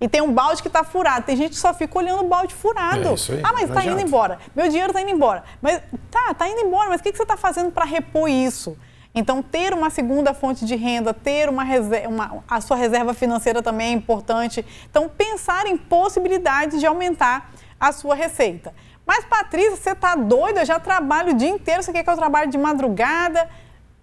E 0.00 0.08
tem 0.08 0.20
um 0.20 0.32
balde 0.32 0.60
que 0.60 0.68
está 0.68 0.84
furado. 0.84 1.24
Tem 1.24 1.36
gente 1.36 1.50
que 1.50 1.58
só 1.58 1.72
fica 1.72 1.98
olhando 1.98 2.24
o 2.24 2.28
balde 2.28 2.54
furado. 2.54 3.08
É 3.08 3.14
isso 3.14 3.32
aí, 3.32 3.40
ah, 3.42 3.52
mas 3.52 3.68
está 3.68 3.84
indo 3.84 4.00
embora. 4.00 4.38
Meu 4.54 4.68
dinheiro 4.68 4.90
está 4.90 5.00
indo 5.00 5.10
embora. 5.10 5.44
Mas 5.62 5.80
tá, 6.10 6.32
está 6.32 6.48
indo 6.48 6.60
embora. 6.60 6.88
Mas 6.90 7.00
o 7.00 7.02
que, 7.02 7.12
que 7.12 7.16
você 7.16 7.22
está 7.22 7.36
fazendo 7.36 7.70
para 7.70 7.84
repor 7.84 8.28
isso? 8.28 8.76
Então, 9.14 9.40
ter 9.40 9.72
uma 9.72 9.90
segunda 9.90 10.34
fonte 10.34 10.66
de 10.66 10.74
renda, 10.74 11.14
ter 11.14 11.48
uma, 11.48 11.62
reserva, 11.62 12.08
uma, 12.08 12.44
a 12.48 12.60
sua 12.60 12.76
reserva 12.76 13.14
financeira 13.14 13.62
também 13.62 13.88
é 13.88 13.92
importante. 13.92 14.66
Então, 14.90 15.08
pensar 15.08 15.66
em 15.66 15.76
possibilidades 15.76 16.80
de 16.80 16.86
aumentar 16.86 17.52
a 17.78 17.92
sua 17.92 18.16
receita. 18.16 18.74
Mas, 19.06 19.24
Patrícia, 19.24 19.76
você 19.76 19.90
está 19.90 20.16
doida? 20.16 20.62
Eu 20.62 20.66
já 20.66 20.80
trabalho 20.80 21.32
o 21.32 21.34
dia 21.34 21.48
inteiro. 21.48 21.82
Você 21.82 21.92
quer 21.92 22.02
que 22.02 22.10
eu 22.10 22.16
trabalhe 22.16 22.50
de 22.50 22.58
madrugada? 22.58 23.48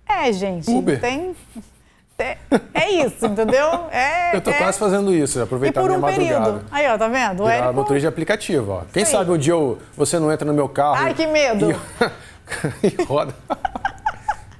É, 0.07 0.31
gente. 0.31 0.69
Uber. 0.71 0.99
Tem. 1.01 1.35
É, 2.21 2.37
é 2.73 2.91
isso, 3.05 3.25
entendeu? 3.25 3.67
É, 3.91 4.35
eu 4.35 4.41
tô 4.41 4.49
é... 4.49 4.53
quase 4.53 4.77
fazendo 4.77 5.13
isso, 5.13 5.41
aproveitar 5.41 5.81
e 5.81 5.83
por 5.83 5.91
um 5.91 5.97
minha 5.97 6.11
período. 6.11 6.39
madrugada. 6.39 6.65
Aí, 6.71 6.87
ó, 6.87 6.97
tá 6.97 7.07
vendo? 7.07 7.43
O 7.43 7.49
Érico... 7.49 7.73
motorista 7.73 8.01
de 8.01 8.07
aplicativo, 8.07 8.71
ó. 8.71 8.81
Quem 8.93 9.05
sabe 9.05 9.31
um 9.31 9.37
dia 9.37 9.53
eu, 9.53 9.79
você 9.95 10.19
não 10.19 10.31
entra 10.31 10.45
no 10.45 10.53
meu 10.53 10.69
carro. 10.69 10.97
Ai, 11.03 11.13
que 11.13 11.25
medo! 11.27 11.71
E, 12.83 12.87
e 12.87 13.03
roda. 13.03 13.33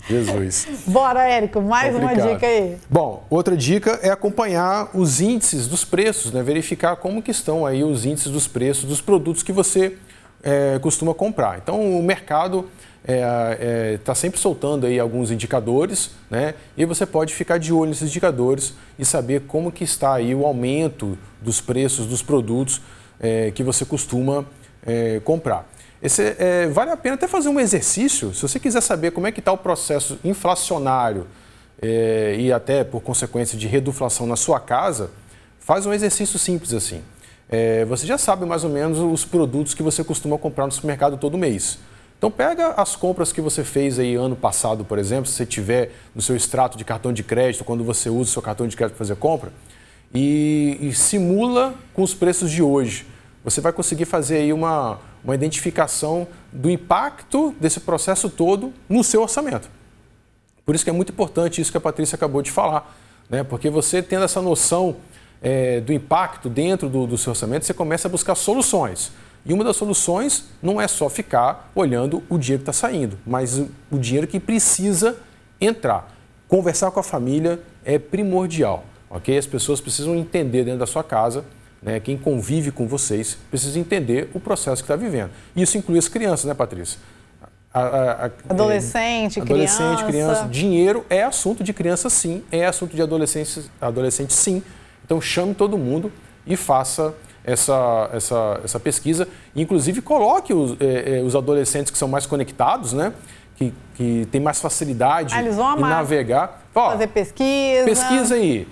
Jesus. 0.08 0.68
Bora, 0.88 1.28
Érico, 1.28 1.62
mais 1.62 1.94
Complicado. 1.94 2.22
uma 2.22 2.34
dica 2.34 2.46
aí. 2.46 2.78
Bom, 2.90 3.26
outra 3.30 3.56
dica 3.56 4.00
é 4.02 4.10
acompanhar 4.10 4.90
os 4.94 5.22
índices 5.22 5.68
dos 5.68 5.86
preços, 5.86 6.32
né? 6.34 6.44
verificar 6.44 6.96
como 6.98 7.22
que 7.22 7.32
estão 7.32 7.66
aí 7.66 7.84
os 7.84 8.06
índices 8.06 8.32
dos 8.32 8.48
preços 8.48 8.84
dos 8.86 9.00
produtos 9.00 9.44
que 9.44 9.52
você 9.52 9.98
é, 10.44 10.80
costuma 10.80 11.14
comprar. 11.14 11.60
Então, 11.60 11.80
o 11.98 12.04
mercado 12.04 12.70
está 13.04 13.14
é, 13.14 13.94
é, 13.94 13.98
tá 13.98 14.14
sempre 14.14 14.40
soltando 14.40 14.86
aí 14.86 15.00
alguns 15.00 15.32
indicadores, 15.32 16.12
né? 16.30 16.54
E 16.78 16.86
você 16.86 17.06
pode 17.06 17.34
ficar 17.34 17.58
de 17.58 17.74
olho 17.74 17.90
nesses 17.90 18.10
indicadores 18.10 18.74
e 18.98 19.04
saber 19.04 19.42
como 19.48 19.72
que 19.72 19.84
está 19.84 20.14
aí 20.14 20.36
o 20.36 20.46
aumento 20.46 21.18
dos 21.42 21.60
preços 21.60 22.06
dos 22.06 22.22
produtos 22.22 22.82
é, 23.20 23.52
que 23.52 23.64
você 23.64 23.84
costuma 23.86 24.46
é, 24.86 25.20
comprar. 25.24 25.68
Esse, 26.02 26.36
é, 26.38 26.68
vale 26.68 26.92
a 26.92 26.98
pena 26.98 27.16
até 27.16 27.28
fazer 27.28 27.50
um 27.50 27.60
exercício, 27.60 28.34
se 28.34 28.42
você 28.42 28.60
quiser 28.60 28.82
saber 28.82 29.12
como 29.12 29.28
é 29.28 29.32
que 29.32 29.40
está 29.40 29.52
o 29.52 29.58
processo 29.58 30.20
inflacionário 30.24 31.28
é, 31.82 32.36
e 32.40 32.52
até 32.52 32.84
por 32.84 33.02
consequência 33.02 33.58
de 33.58 33.68
reduflação 33.68 34.26
na 34.26 34.36
sua 34.36 34.60
casa, 34.60 35.12
faz 35.60 35.86
um 35.86 35.94
exercício 35.94 36.38
simples 36.40 36.74
assim. 36.74 37.02
Você 37.90 38.08
já 38.08 38.18
sabe 38.18 38.46
mais 38.46 38.64
ou 38.64 38.70
menos 38.70 38.98
os 38.98 39.26
produtos 39.26 39.74
que 39.74 39.84
você 39.84 40.06
costuma 40.06 40.38
comprar 40.38 40.66
no 40.66 40.72
supermercado 40.72 41.18
todo 41.18 41.38
mês. 41.38 41.78
Então 42.22 42.30
pega 42.30 42.76
as 42.78 42.96
compras 42.96 43.34
que 43.34 43.42
você 43.42 43.64
fez 43.64 43.98
aí 43.98 44.14
ano 44.14 44.36
passado, 44.36 44.86
por 44.86 45.00
exemplo, 45.00 45.26
se 45.26 45.34
você 45.34 45.44
tiver 45.44 45.92
no 46.14 46.22
seu 46.22 46.36
extrato 46.36 46.78
de 46.78 46.86
cartão 46.86 47.12
de 47.12 47.24
crédito, 47.24 47.64
quando 47.64 47.84
você 47.84 48.12
usa 48.12 48.30
o 48.30 48.34
seu 48.34 48.44
cartão 48.44 48.68
de 48.68 48.78
crédito 48.78 48.96
para 48.96 49.04
fazer 49.04 49.16
compra, 49.16 49.52
e, 50.14 50.78
e 50.80 50.94
simula 50.94 51.74
com 51.96 52.04
os 52.04 52.14
preços 52.14 52.52
de 52.52 52.62
hoje. 52.62 53.08
Você 53.44 53.60
vai 53.60 53.74
conseguir 53.74 54.06
fazer 54.06 54.36
aí 54.36 54.54
uma, 54.54 55.00
uma 55.24 55.34
identificação 55.34 56.28
do 56.52 56.70
impacto 56.70 57.56
desse 57.60 57.80
processo 57.80 58.30
todo 58.30 58.72
no 58.88 59.04
seu 59.04 59.24
orçamento. 59.24 59.68
Por 60.64 60.76
isso 60.76 60.84
que 60.84 60.92
é 60.92 60.94
muito 60.94 61.12
importante 61.12 61.60
isso 61.60 61.72
que 61.72 61.78
a 61.78 61.82
Patrícia 61.82 62.18
acabou 62.18 62.44
de 62.44 62.52
falar, 62.52 62.96
né? 63.32 63.44
porque 63.44 63.68
você 63.68 64.00
tendo 64.00 64.26
essa 64.26 64.44
noção 64.44 64.98
é, 65.42 65.80
do 65.80 65.92
impacto 65.92 66.50
dentro 66.50 66.88
do, 66.88 67.08
do 67.08 67.18
seu 67.18 67.32
orçamento, 67.32 67.66
você 67.66 67.74
começa 67.74 68.08
a 68.08 68.12
buscar 68.12 68.36
soluções. 68.36 69.12
E 69.46 69.54
uma 69.54 69.64
das 69.64 69.76
soluções 69.76 70.46
não 70.62 70.80
é 70.80 70.88
só 70.88 71.10
ficar 71.10 71.72
olhando 71.74 72.24
o 72.30 72.38
dinheiro 72.38 72.64
que 72.64 72.70
está 72.70 72.88
saindo, 72.88 73.18
mas 73.26 73.60
o 73.90 73.98
dinheiro 73.98 74.28
que 74.28 74.40
precisa 74.40 75.18
entrar. 75.60 76.16
Conversar 76.48 76.92
com 76.92 77.00
a 77.00 77.04
família 77.04 77.60
é 77.84 77.98
primordial, 77.98 78.86
ok? 79.10 79.38
As 79.38 79.48
pessoas 79.48 79.82
precisam 79.82 80.16
entender 80.16 80.64
dentro 80.64 80.80
da 80.80 80.86
sua 80.86 81.04
casa, 81.04 81.44
né, 81.82 82.00
quem 82.00 82.16
convive 82.16 82.72
com 82.72 82.88
vocês, 82.88 83.38
precisa 83.50 83.80
entender 83.80 84.30
o 84.34 84.40
processo 84.40 84.84
que 84.84 84.92
está 84.92 84.96
vivendo. 84.96 85.32
Isso 85.56 85.78
inclui 85.78 85.98
as 85.98 86.08
crianças, 86.08 86.46
né, 86.46 86.54
Patrícia? 86.54 87.00
A, 87.74 87.82
a, 87.82 88.26
a, 88.26 88.32
adolescente, 88.50 89.40
é, 89.40 89.42
adolescente, 89.42 90.04
criança. 90.04 90.06
criança. 90.06 90.48
Dinheiro 90.50 91.06
é 91.10 91.24
assunto 91.24 91.64
de 91.64 91.72
criança, 91.74 92.10
sim. 92.10 92.44
É 92.52 92.66
assunto 92.66 92.96
de 92.96 93.02
adolescente, 93.02 93.64
adolescente, 93.80 94.34
sim. 94.34 94.62
Então 95.06 95.22
chame 95.22 95.56
todo 95.56 95.78
mundo 95.78 96.12
e 96.46 96.58
faça 96.58 97.16
essa, 97.44 98.10
essa, 98.14 98.62
essa 98.64 98.80
pesquisa. 98.80 99.28
Inclusive 99.56 100.02
coloque 100.02 100.54
os, 100.54 100.80
é, 100.80 101.18
é, 101.18 101.22
os 101.22 101.36
adolescentes 101.36 101.92
que 101.92 101.98
são 101.98 102.08
mais 102.08 102.26
conectados, 102.26 102.94
né? 102.94 103.14
Que, 103.56 103.74
que 103.96 104.28
têm 104.32 104.42
mais 104.42 104.60
facilidade 104.60 105.36
ah, 105.36 105.44
em 105.44 105.82
navegar. 105.82 106.64
Ó, 106.74 106.92
fazer 106.92 107.08
pesquisa. 107.08 107.86
Pesquisa 107.86 108.36
aí. 108.36 108.68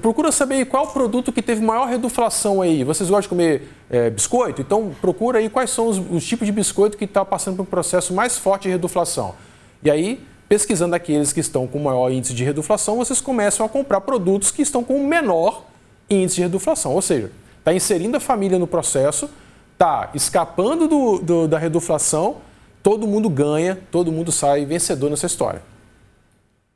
Procura 0.00 0.32
saber 0.32 0.64
qual 0.66 0.84
o 0.84 0.86
produto 0.88 1.30
que 1.30 1.42
teve 1.42 1.60
maior 1.60 1.86
reduflação 1.86 2.62
aí. 2.62 2.82
Vocês 2.82 3.10
gostam 3.10 3.22
de 3.22 3.28
comer 3.28 3.68
é, 3.90 4.08
biscoito? 4.08 4.60
Então 4.62 4.90
procura 5.00 5.38
aí 5.38 5.50
quais 5.50 5.70
são 5.70 5.86
os, 5.86 5.98
os 5.98 6.26
tipos 6.26 6.46
de 6.46 6.52
biscoito 6.52 6.96
que 6.96 7.04
está 7.04 7.24
passando 7.24 7.56
por 7.56 7.62
um 7.62 7.66
processo 7.66 8.14
mais 8.14 8.38
forte 8.38 8.62
de 8.62 8.70
reduflação. 8.70 9.34
E 9.82 9.90
aí, 9.90 10.24
pesquisando 10.48 10.94
aqueles 10.94 11.32
que 11.32 11.40
estão 11.40 11.66
com 11.66 11.78
maior 11.78 12.10
índice 12.10 12.32
de 12.32 12.42
reduflação, 12.42 12.96
vocês 12.96 13.20
começam 13.20 13.66
a 13.66 13.68
comprar 13.68 14.00
produtos 14.00 14.50
que 14.50 14.62
estão 14.62 14.82
com 14.82 15.06
menor 15.06 15.64
índice 16.08 16.36
de 16.36 16.42
reduflação. 16.42 16.92
Ou 16.92 17.02
seja, 17.02 17.30
está 17.62 17.72
inserindo 17.72 18.16
a 18.16 18.20
família 18.20 18.58
no 18.58 18.66
processo, 18.66 19.30
está 19.72 20.10
escapando 20.14 20.88
do, 20.88 21.18
do, 21.20 21.48
da 21.48 21.58
reduflação, 21.58 22.38
todo 22.82 23.06
mundo 23.06 23.30
ganha, 23.30 23.78
todo 23.90 24.10
mundo 24.10 24.32
sai 24.32 24.64
vencedor 24.64 25.08
nessa 25.08 25.26
história. 25.26 25.62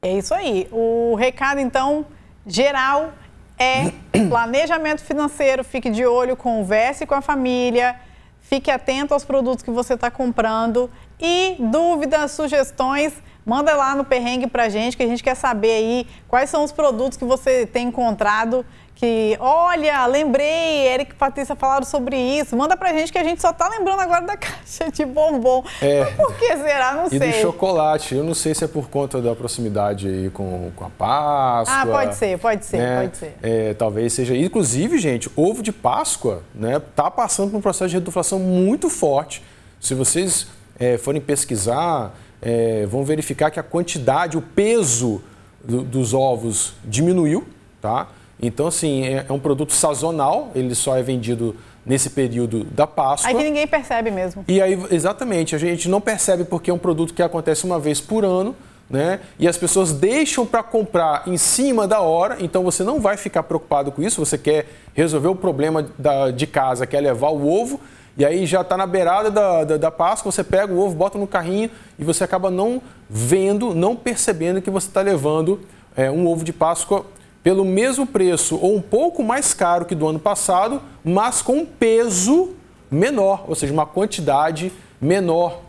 É 0.00 0.12
isso 0.12 0.32
aí. 0.32 0.68
O 0.70 1.16
recado, 1.16 1.58
então, 1.58 2.06
geral 2.46 3.12
é 3.58 3.92
planejamento 4.28 5.02
financeiro, 5.02 5.64
fique 5.64 5.90
de 5.90 6.06
olho, 6.06 6.36
converse 6.36 7.04
com 7.04 7.14
a 7.14 7.20
família, 7.20 7.96
fique 8.40 8.70
atento 8.70 9.12
aos 9.12 9.24
produtos 9.24 9.64
que 9.64 9.70
você 9.72 9.94
está 9.94 10.08
comprando 10.08 10.88
e 11.18 11.56
dúvidas, 11.58 12.30
sugestões, 12.30 13.12
manda 13.44 13.74
lá 13.74 13.96
no 13.96 14.04
perrengue 14.04 14.46
para 14.46 14.64
a 14.64 14.68
gente 14.68 14.96
que 14.96 15.02
a 15.02 15.06
gente 15.06 15.24
quer 15.24 15.34
saber 15.34 15.72
aí 15.72 16.06
quais 16.28 16.48
são 16.48 16.62
os 16.62 16.70
produtos 16.70 17.18
que 17.18 17.24
você 17.24 17.66
tem 17.66 17.88
encontrado 17.88 18.64
que, 18.96 19.36
olha, 19.38 20.06
lembrei, 20.06 20.88
Eric 20.88 21.12
e 21.12 21.14
Patrícia 21.14 21.54
falaram 21.54 21.84
sobre 21.84 22.16
isso. 22.16 22.56
Manda 22.56 22.78
pra 22.78 22.94
gente 22.94 23.12
que 23.12 23.18
a 23.18 23.22
gente 23.22 23.42
só 23.42 23.52
tá 23.52 23.68
lembrando 23.68 24.00
agora 24.00 24.22
da 24.22 24.36
caixa 24.38 24.90
de 24.90 25.04
bombom. 25.04 25.62
É. 25.82 26.00
Mas 26.00 26.14
por 26.14 26.34
que 26.34 26.56
será? 26.56 26.94
Não 26.94 27.06
e 27.06 27.10
sei. 27.10 27.28
E 27.28 27.32
do 27.32 27.40
chocolate. 27.42 28.14
Eu 28.14 28.24
não 28.24 28.32
sei 28.32 28.54
se 28.54 28.64
é 28.64 28.66
por 28.66 28.88
conta 28.88 29.20
da 29.20 29.34
proximidade 29.34 30.08
aí 30.08 30.30
com, 30.30 30.72
com 30.74 30.84
a 30.86 30.88
Páscoa. 30.88 31.82
Ah, 31.82 31.86
pode 31.86 32.14
ser, 32.14 32.38
pode 32.38 32.64
ser, 32.64 32.78
né? 32.78 33.02
pode 33.02 33.16
ser. 33.18 33.34
É, 33.42 33.74
talvez 33.74 34.14
seja. 34.14 34.34
Inclusive, 34.34 34.96
gente, 34.98 35.30
ovo 35.36 35.62
de 35.62 35.72
Páscoa, 35.72 36.42
né, 36.54 36.80
tá 36.94 37.10
passando 37.10 37.50
por 37.50 37.58
um 37.58 37.60
processo 37.60 37.90
de 37.90 37.96
reduflação 37.96 38.38
muito 38.38 38.88
forte. 38.88 39.42
Se 39.78 39.92
vocês 39.92 40.46
é, 40.80 40.96
forem 40.96 41.20
pesquisar, 41.20 42.14
é, 42.40 42.86
vão 42.86 43.04
verificar 43.04 43.50
que 43.50 43.60
a 43.60 43.62
quantidade, 43.62 44.38
o 44.38 44.42
peso 44.42 45.22
do, 45.62 45.82
dos 45.82 46.14
ovos 46.14 46.72
diminuiu, 46.82 47.46
tá? 47.78 48.08
Então, 48.40 48.66
assim, 48.66 49.04
é, 49.04 49.26
é 49.28 49.32
um 49.32 49.38
produto 49.38 49.72
sazonal, 49.72 50.50
ele 50.54 50.74
só 50.74 50.96
é 50.96 51.02
vendido 51.02 51.56
nesse 51.84 52.10
período 52.10 52.64
da 52.64 52.86
Páscoa. 52.86 53.30
Aí 53.30 53.36
que 53.36 53.44
ninguém 53.44 53.66
percebe 53.66 54.10
mesmo. 54.10 54.44
E 54.48 54.60
aí, 54.60 54.78
exatamente, 54.90 55.54
a 55.54 55.58
gente 55.58 55.88
não 55.88 56.00
percebe 56.00 56.44
porque 56.44 56.70
é 56.70 56.74
um 56.74 56.78
produto 56.78 57.14
que 57.14 57.22
acontece 57.22 57.64
uma 57.64 57.78
vez 57.78 58.00
por 58.00 58.24
ano, 58.24 58.56
né? 58.90 59.20
E 59.38 59.46
as 59.46 59.56
pessoas 59.56 59.92
deixam 59.92 60.44
para 60.44 60.62
comprar 60.62 61.22
em 61.26 61.36
cima 61.36 61.86
da 61.86 62.00
hora, 62.00 62.36
então 62.40 62.62
você 62.62 62.82
não 62.82 63.00
vai 63.00 63.16
ficar 63.16 63.44
preocupado 63.44 63.92
com 63.92 64.02
isso, 64.02 64.24
você 64.24 64.36
quer 64.36 64.66
resolver 64.94 65.28
o 65.28 65.34
problema 65.34 65.86
da, 65.96 66.30
de 66.30 66.46
casa, 66.46 66.86
quer 66.86 67.00
levar 67.00 67.30
o 67.30 67.48
ovo, 67.48 67.80
e 68.16 68.24
aí 68.24 68.46
já 68.46 68.62
está 68.62 68.76
na 68.76 68.86
beirada 68.86 69.30
da, 69.30 69.64
da, 69.64 69.76
da, 69.76 69.90
Páscoa, 69.90 70.32
você 70.32 70.42
pega 70.42 70.72
o 70.72 70.78
ovo, 70.78 70.94
bota 70.94 71.18
no 71.18 71.26
carrinho 71.26 71.70
e 71.98 72.04
você 72.04 72.24
acaba 72.24 72.50
não 72.50 72.80
vendo, 73.10 73.74
não 73.74 73.94
percebendo 73.94 74.62
que 74.62 74.70
você 74.70 74.88
está 74.88 75.02
levando 75.02 75.60
é, 75.94 76.10
um 76.10 76.26
ovo 76.26 76.42
de 76.42 76.52
Páscoa 76.52 77.04
pelo 77.46 77.64
mesmo 77.64 78.04
preço 78.04 78.58
ou 78.60 78.74
um 78.74 78.80
pouco 78.80 79.22
mais 79.22 79.54
caro 79.54 79.84
que 79.84 79.94
do 79.94 80.08
ano 80.08 80.18
passado, 80.18 80.82
mas 81.04 81.42
com 81.42 81.58
um 81.58 81.64
peso 81.64 82.56
menor, 82.90 83.44
ou 83.46 83.54
seja, 83.54 83.72
uma 83.72 83.86
quantidade 83.86 84.72
menor 85.00 85.60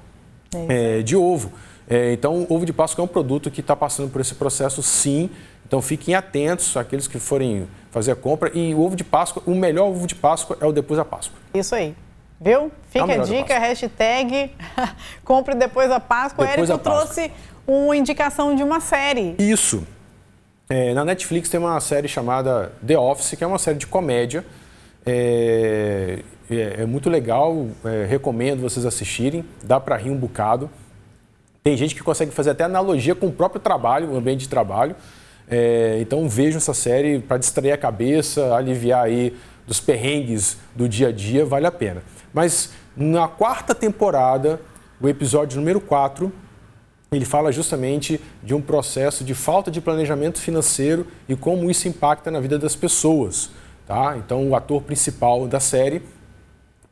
é, 0.67 1.03
de 1.03 1.15
ovo. 1.15 1.51
É, 1.87 2.13
então, 2.13 2.47
o 2.49 2.55
ovo 2.55 2.65
de 2.65 2.73
Páscoa 2.73 3.03
é 3.03 3.05
um 3.05 3.07
produto 3.07 3.51
que 3.51 3.61
está 3.61 3.75
passando 3.75 4.09
por 4.09 4.19
esse 4.19 4.33
processo, 4.33 4.81
sim. 4.81 5.29
Então, 5.67 5.79
fiquem 5.79 6.15
atentos, 6.15 6.75
aqueles 6.75 7.07
que 7.07 7.19
forem 7.19 7.67
fazer 7.91 8.13
a 8.13 8.15
compra. 8.15 8.49
E 8.55 8.73
o 8.73 8.81
ovo 8.81 8.95
de 8.95 9.03
Páscoa, 9.03 9.43
o 9.45 9.53
melhor 9.53 9.89
ovo 9.89 10.07
de 10.07 10.15
Páscoa 10.15 10.57
é 10.59 10.65
o 10.65 10.71
depois 10.71 10.97
da 10.97 11.05
Páscoa. 11.05 11.37
Isso 11.53 11.75
aí. 11.75 11.95
Viu? 12.41 12.71
Fica 12.89 13.13
é 13.13 13.19
a 13.19 13.23
dica, 13.23 13.59
hashtag 13.59 14.51
compre 15.23 15.53
depois 15.53 15.89
da 15.89 15.99
Páscoa. 15.99 16.47
Depois 16.47 16.71
Érico 16.71 16.83
trouxe 16.83 17.31
uma 17.67 17.95
indicação 17.95 18.55
de 18.55 18.63
uma 18.63 18.79
série. 18.79 19.35
Isso. 19.37 19.85
É, 20.69 20.93
na 20.93 21.05
Netflix 21.05 21.49
tem 21.49 21.59
uma 21.59 21.79
série 21.79 22.07
chamada 22.07 22.73
The 22.85 22.97
Office, 22.97 23.35
que 23.37 23.43
é 23.43 23.47
uma 23.47 23.57
série 23.57 23.77
de 23.77 23.87
comédia. 23.87 24.45
É, 25.05 26.19
é, 26.49 26.81
é 26.81 26.85
muito 26.85 27.09
legal, 27.09 27.67
é, 27.85 28.05
recomendo 28.05 28.61
vocês 28.61 28.85
assistirem, 28.85 29.45
dá 29.63 29.79
para 29.79 29.95
rir 29.95 30.09
um 30.09 30.17
bocado. 30.17 30.69
Tem 31.63 31.77
gente 31.77 31.95
que 31.95 32.03
consegue 32.03 32.31
fazer 32.31 32.49
até 32.49 32.65
analogia 32.65 33.15
com 33.15 33.27
o 33.27 33.31
próprio 33.31 33.61
trabalho, 33.61 34.11
o 34.11 34.17
ambiente 34.17 34.41
de 34.41 34.49
trabalho. 34.49 34.95
É, 35.49 35.97
então 36.01 36.27
vejam 36.27 36.57
essa 36.57 36.73
série 36.73 37.19
para 37.19 37.37
distrair 37.37 37.71
a 37.71 37.77
cabeça, 37.77 38.53
aliviar 38.53 39.05
aí 39.05 39.33
dos 39.65 39.79
perrengues 39.79 40.57
do 40.75 40.87
dia 40.89 41.07
a 41.07 41.11
dia, 41.11 41.45
vale 41.45 41.65
a 41.65 41.71
pena. 41.71 42.03
Mas 42.33 42.71
na 42.95 43.27
quarta 43.27 43.73
temporada, 43.73 44.59
o 44.99 45.07
episódio 45.07 45.59
número 45.59 45.79
4, 45.79 46.31
ele 47.11 47.25
fala 47.25 47.51
justamente 47.51 48.19
de 48.43 48.53
um 48.53 48.61
processo 48.61 49.23
de 49.23 49.33
falta 49.33 49.71
de 49.71 49.79
planejamento 49.79 50.39
financeiro 50.39 51.07
e 51.27 51.35
como 51.35 51.71
isso 51.71 51.87
impacta 51.87 52.29
na 52.29 52.39
vida 52.39 52.59
das 52.59 52.75
pessoas. 52.75 53.49
Tá? 53.85 54.17
Então, 54.17 54.49
o 54.49 54.55
ator 54.55 54.81
principal 54.81 55.47
da 55.47 55.59
série 55.59 56.01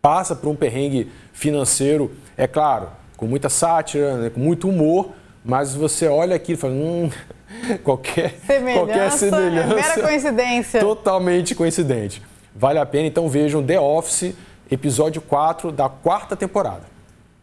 passa 0.01 0.35
por 0.35 0.49
um 0.49 0.55
perrengue 0.55 1.11
financeiro, 1.33 2.11
é 2.37 2.47
claro, 2.47 2.89
com 3.17 3.25
muita 3.25 3.49
sátira, 3.49 4.17
né, 4.17 4.29
com 4.29 4.39
muito 4.39 4.69
humor, 4.69 5.09
mas 5.43 5.75
você 5.75 6.07
olha 6.07 6.35
aqui 6.35 6.53
e 6.53 6.55
fala, 6.55 6.73
hum, 6.73 7.09
qualquer 7.83 8.35
semelhança, 8.45 8.79
qualquer 8.79 9.11
semelhança 9.11 9.73
é 9.73 9.75
mera 9.75 10.01
coincidência. 10.01 10.79
Totalmente 10.79 11.55
coincidente. 11.55 12.21
Vale 12.55 12.79
a 12.79 12.85
pena, 12.85 13.07
então 13.07 13.27
vejam 13.27 13.65
The 13.65 13.79
Office, 13.79 14.33
episódio 14.71 15.21
4 15.21 15.73
da 15.73 15.89
quarta 15.89 16.37
temporada. 16.37 16.83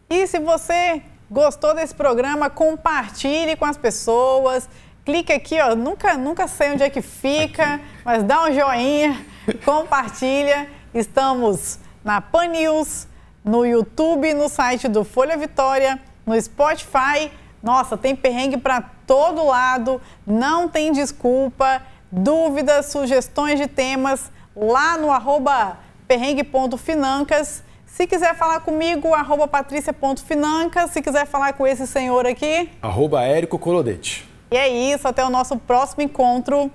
E 0.09 0.25
se 0.25 0.39
você 0.39 1.01
Gostou 1.33 1.73
desse 1.73 1.95
programa? 1.95 2.47
Compartilhe 2.47 3.55
com 3.55 3.65
as 3.65 3.75
pessoas. 3.75 4.69
Clique 5.03 5.33
aqui, 5.33 5.59
ó. 5.59 5.73
Nunca, 5.73 6.13
nunca 6.13 6.47
sei 6.47 6.73
onde 6.73 6.83
é 6.83 6.91
que 6.91 7.01
fica, 7.01 7.81
mas 8.05 8.21
dá 8.21 8.43
um 8.43 8.53
joinha, 8.53 9.19
compartilha. 9.65 10.69
Estamos 10.93 11.79
na 12.03 12.21
Pan 12.21 12.45
News, 12.49 13.07
no 13.43 13.65
YouTube, 13.65 14.31
no 14.35 14.47
site 14.47 14.87
do 14.87 15.03
Folha 15.03 15.35
Vitória, 15.35 15.99
no 16.23 16.39
Spotify. 16.39 17.31
Nossa, 17.63 17.97
tem 17.97 18.15
perrengue 18.15 18.57
para 18.57 18.83
todo 19.07 19.43
lado, 19.43 19.99
não 20.27 20.69
tem 20.69 20.91
desculpa. 20.91 21.81
Dúvidas, 22.11 22.91
sugestões 22.91 23.59
de 23.59 23.65
temas 23.65 24.31
lá 24.55 24.99
no 24.99 25.11
arroba 25.11 25.79
perrengue.financas. 26.07 27.62
Se 27.95 28.07
quiser 28.07 28.35
falar 28.35 28.59
comigo, 28.61 29.13
arroba 29.13 29.47
patrícia.financas. 29.47 30.89
Se 30.89 30.99
quiser 30.99 31.27
falar 31.27 31.53
com 31.53 31.67
esse 31.67 31.85
senhor 31.85 32.25
aqui... 32.25 32.67
Arroba 32.81 33.21
Érico 33.21 33.59
Colodete. 33.59 34.27
E 34.51 34.57
é 34.57 34.67
isso, 34.67 35.07
até 35.07 35.23
o 35.23 35.29
nosso 35.29 35.57
próximo 35.57 36.01
encontro. 36.01 36.71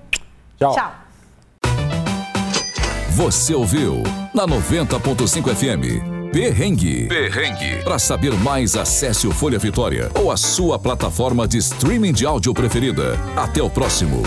Tchau. 0.57 0.75
Tchau. 0.75 0.93
Você 3.11 3.53
ouviu 3.53 4.05
na 4.33 4.47
90.5 4.47 5.55
FM. 5.57 6.31
Perrengue. 6.33 7.09
Perrengue. 7.09 7.83
Para 7.83 7.99
saber 7.99 8.33
mais, 8.35 8.77
acesse 8.77 9.27
o 9.27 9.33
Folha 9.33 9.59
Vitória 9.59 10.11
ou 10.15 10.31
a 10.31 10.37
sua 10.37 10.79
plataforma 10.79 11.49
de 11.49 11.59
streaming 11.59 12.13
de 12.13 12.27
áudio 12.27 12.55
preferida. 12.55 13.19
Até 13.37 13.61
o 13.61 13.69
próximo. 13.69 14.23